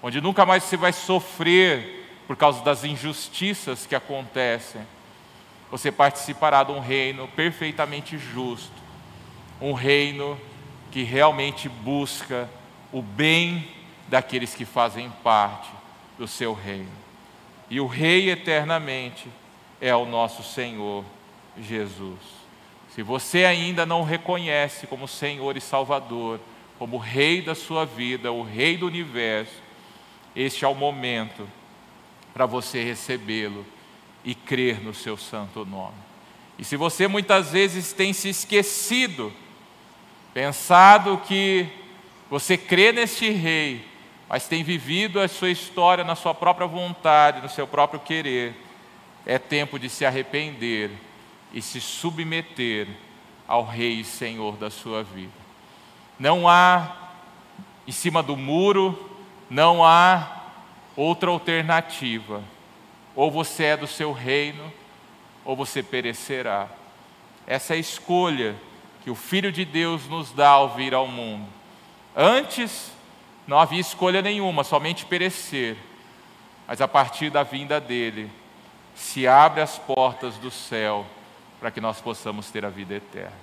onde 0.01 0.19
nunca 0.19 0.45
mais 0.45 0.63
você 0.63 0.75
vai 0.75 0.91
sofrer 0.91 2.23
por 2.27 2.35
causa 2.35 2.63
das 2.63 2.83
injustiças 2.83 3.85
que 3.85 3.95
acontecem. 3.95 4.81
Você 5.69 5.91
participará 5.91 6.63
de 6.63 6.71
um 6.71 6.79
reino 6.79 7.27
perfeitamente 7.29 8.17
justo, 8.17 8.84
um 9.61 9.73
reino 9.73 10.37
que 10.91 11.03
realmente 11.03 11.67
busca 11.67 12.49
o 12.91 13.01
bem 13.01 13.67
daqueles 14.07 14.53
que 14.53 14.65
fazem 14.65 15.11
parte 15.23 15.69
do 16.17 16.27
seu 16.27 16.53
reino. 16.53 16.91
E 17.69 17.79
o 17.79 17.87
Rei 17.87 18.29
eternamente 18.29 19.27
é 19.81 19.95
o 19.95 20.05
nosso 20.05 20.43
Senhor 20.43 21.03
Jesus. 21.59 22.19
Se 22.93 23.01
você 23.01 23.43
ainda 23.43 23.85
não 23.85 24.03
reconhece 24.03 24.87
como 24.87 25.07
Senhor 25.07 25.57
e 25.57 25.61
Salvador, 25.61 26.39
como 26.77 26.97
Rei 26.97 27.41
da 27.41 27.55
sua 27.55 27.85
vida, 27.85 28.31
o 28.31 28.43
Rei 28.43 28.77
do 28.77 28.87
universo, 28.87 29.61
este 30.35 30.63
é 30.63 30.67
o 30.67 30.75
momento 30.75 31.47
para 32.33 32.45
você 32.45 32.83
recebê-lo 32.83 33.65
e 34.23 34.35
crer 34.35 34.81
no 34.81 34.93
seu 34.93 35.17
santo 35.17 35.65
nome. 35.65 35.95
E 36.57 36.63
se 36.63 36.77
você 36.77 37.07
muitas 37.07 37.51
vezes 37.51 37.91
tem 37.91 38.13
se 38.13 38.29
esquecido 38.29 39.33
pensado 40.35 41.17
que 41.19 41.65
você 42.29 42.57
crê 42.57 42.91
neste 42.91 43.29
rei, 43.29 43.87
mas 44.27 44.49
tem 44.49 44.65
vivido 44.65 45.21
a 45.21 45.29
sua 45.29 45.49
história 45.49 46.03
na 46.03 46.13
sua 46.13 46.33
própria 46.33 46.67
vontade, 46.67 47.41
no 47.41 47.47
seu 47.47 47.65
próprio 47.65 48.01
querer, 48.01 48.53
é 49.25 49.39
tempo 49.39 49.79
de 49.79 49.89
se 49.89 50.05
arrepender 50.05 50.91
e 51.53 51.61
se 51.61 51.79
submeter 51.79 52.85
ao 53.47 53.63
Rei 53.63 54.01
e 54.01 54.03
Senhor 54.03 54.57
da 54.57 54.69
sua 54.69 55.03
vida. 55.03 55.31
Não 56.19 56.49
há 56.49 57.13
em 57.87 57.93
cima 57.93 58.21
do 58.21 58.35
muro, 58.35 59.17
não 59.49 59.85
há 59.85 60.47
outra 60.97 61.29
alternativa. 61.29 62.43
Ou 63.15 63.31
você 63.31 63.63
é 63.63 63.77
do 63.77 63.87
seu 63.87 64.11
reino, 64.11 64.69
ou 65.45 65.55
você 65.55 65.81
perecerá. 65.81 66.67
Essa 67.47 67.73
é 67.73 67.77
a 67.77 67.79
escolha 67.79 68.57
que 69.05 69.11
o 69.11 69.15
Filho 69.15 69.51
de 69.51 69.63
Deus 69.63 70.07
nos 70.07 70.31
dá 70.31 70.49
ao 70.49 70.69
vir 70.69 70.95
ao 70.95 71.07
mundo. 71.07 71.47
Antes, 72.15 72.91
não 73.45 73.59
havia 73.59 73.79
escolha 73.79 74.19
nenhuma, 74.19 74.63
somente 74.63 75.05
perecer. 75.05 75.77
Mas 76.67 76.81
a 76.81 76.87
partir 76.87 77.29
da 77.29 77.43
vinda 77.43 77.79
dele, 77.79 78.31
se 78.95 79.27
abre 79.27 79.61
as 79.61 79.77
portas 79.77 80.37
do 80.37 80.49
céu 80.49 81.05
para 81.59 81.69
que 81.69 81.79
nós 81.79 82.01
possamos 82.01 82.49
ter 82.49 82.65
a 82.65 82.69
vida 82.71 82.95
eterna. 82.95 83.37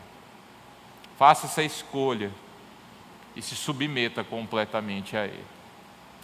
Faça 1.16 1.46
essa 1.46 1.62
escolha 1.62 2.32
e 3.36 3.40
se 3.40 3.54
submeta 3.54 4.24
completamente 4.24 5.16
a 5.16 5.26
Ele. 5.26 5.44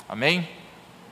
Amém? 0.09 0.49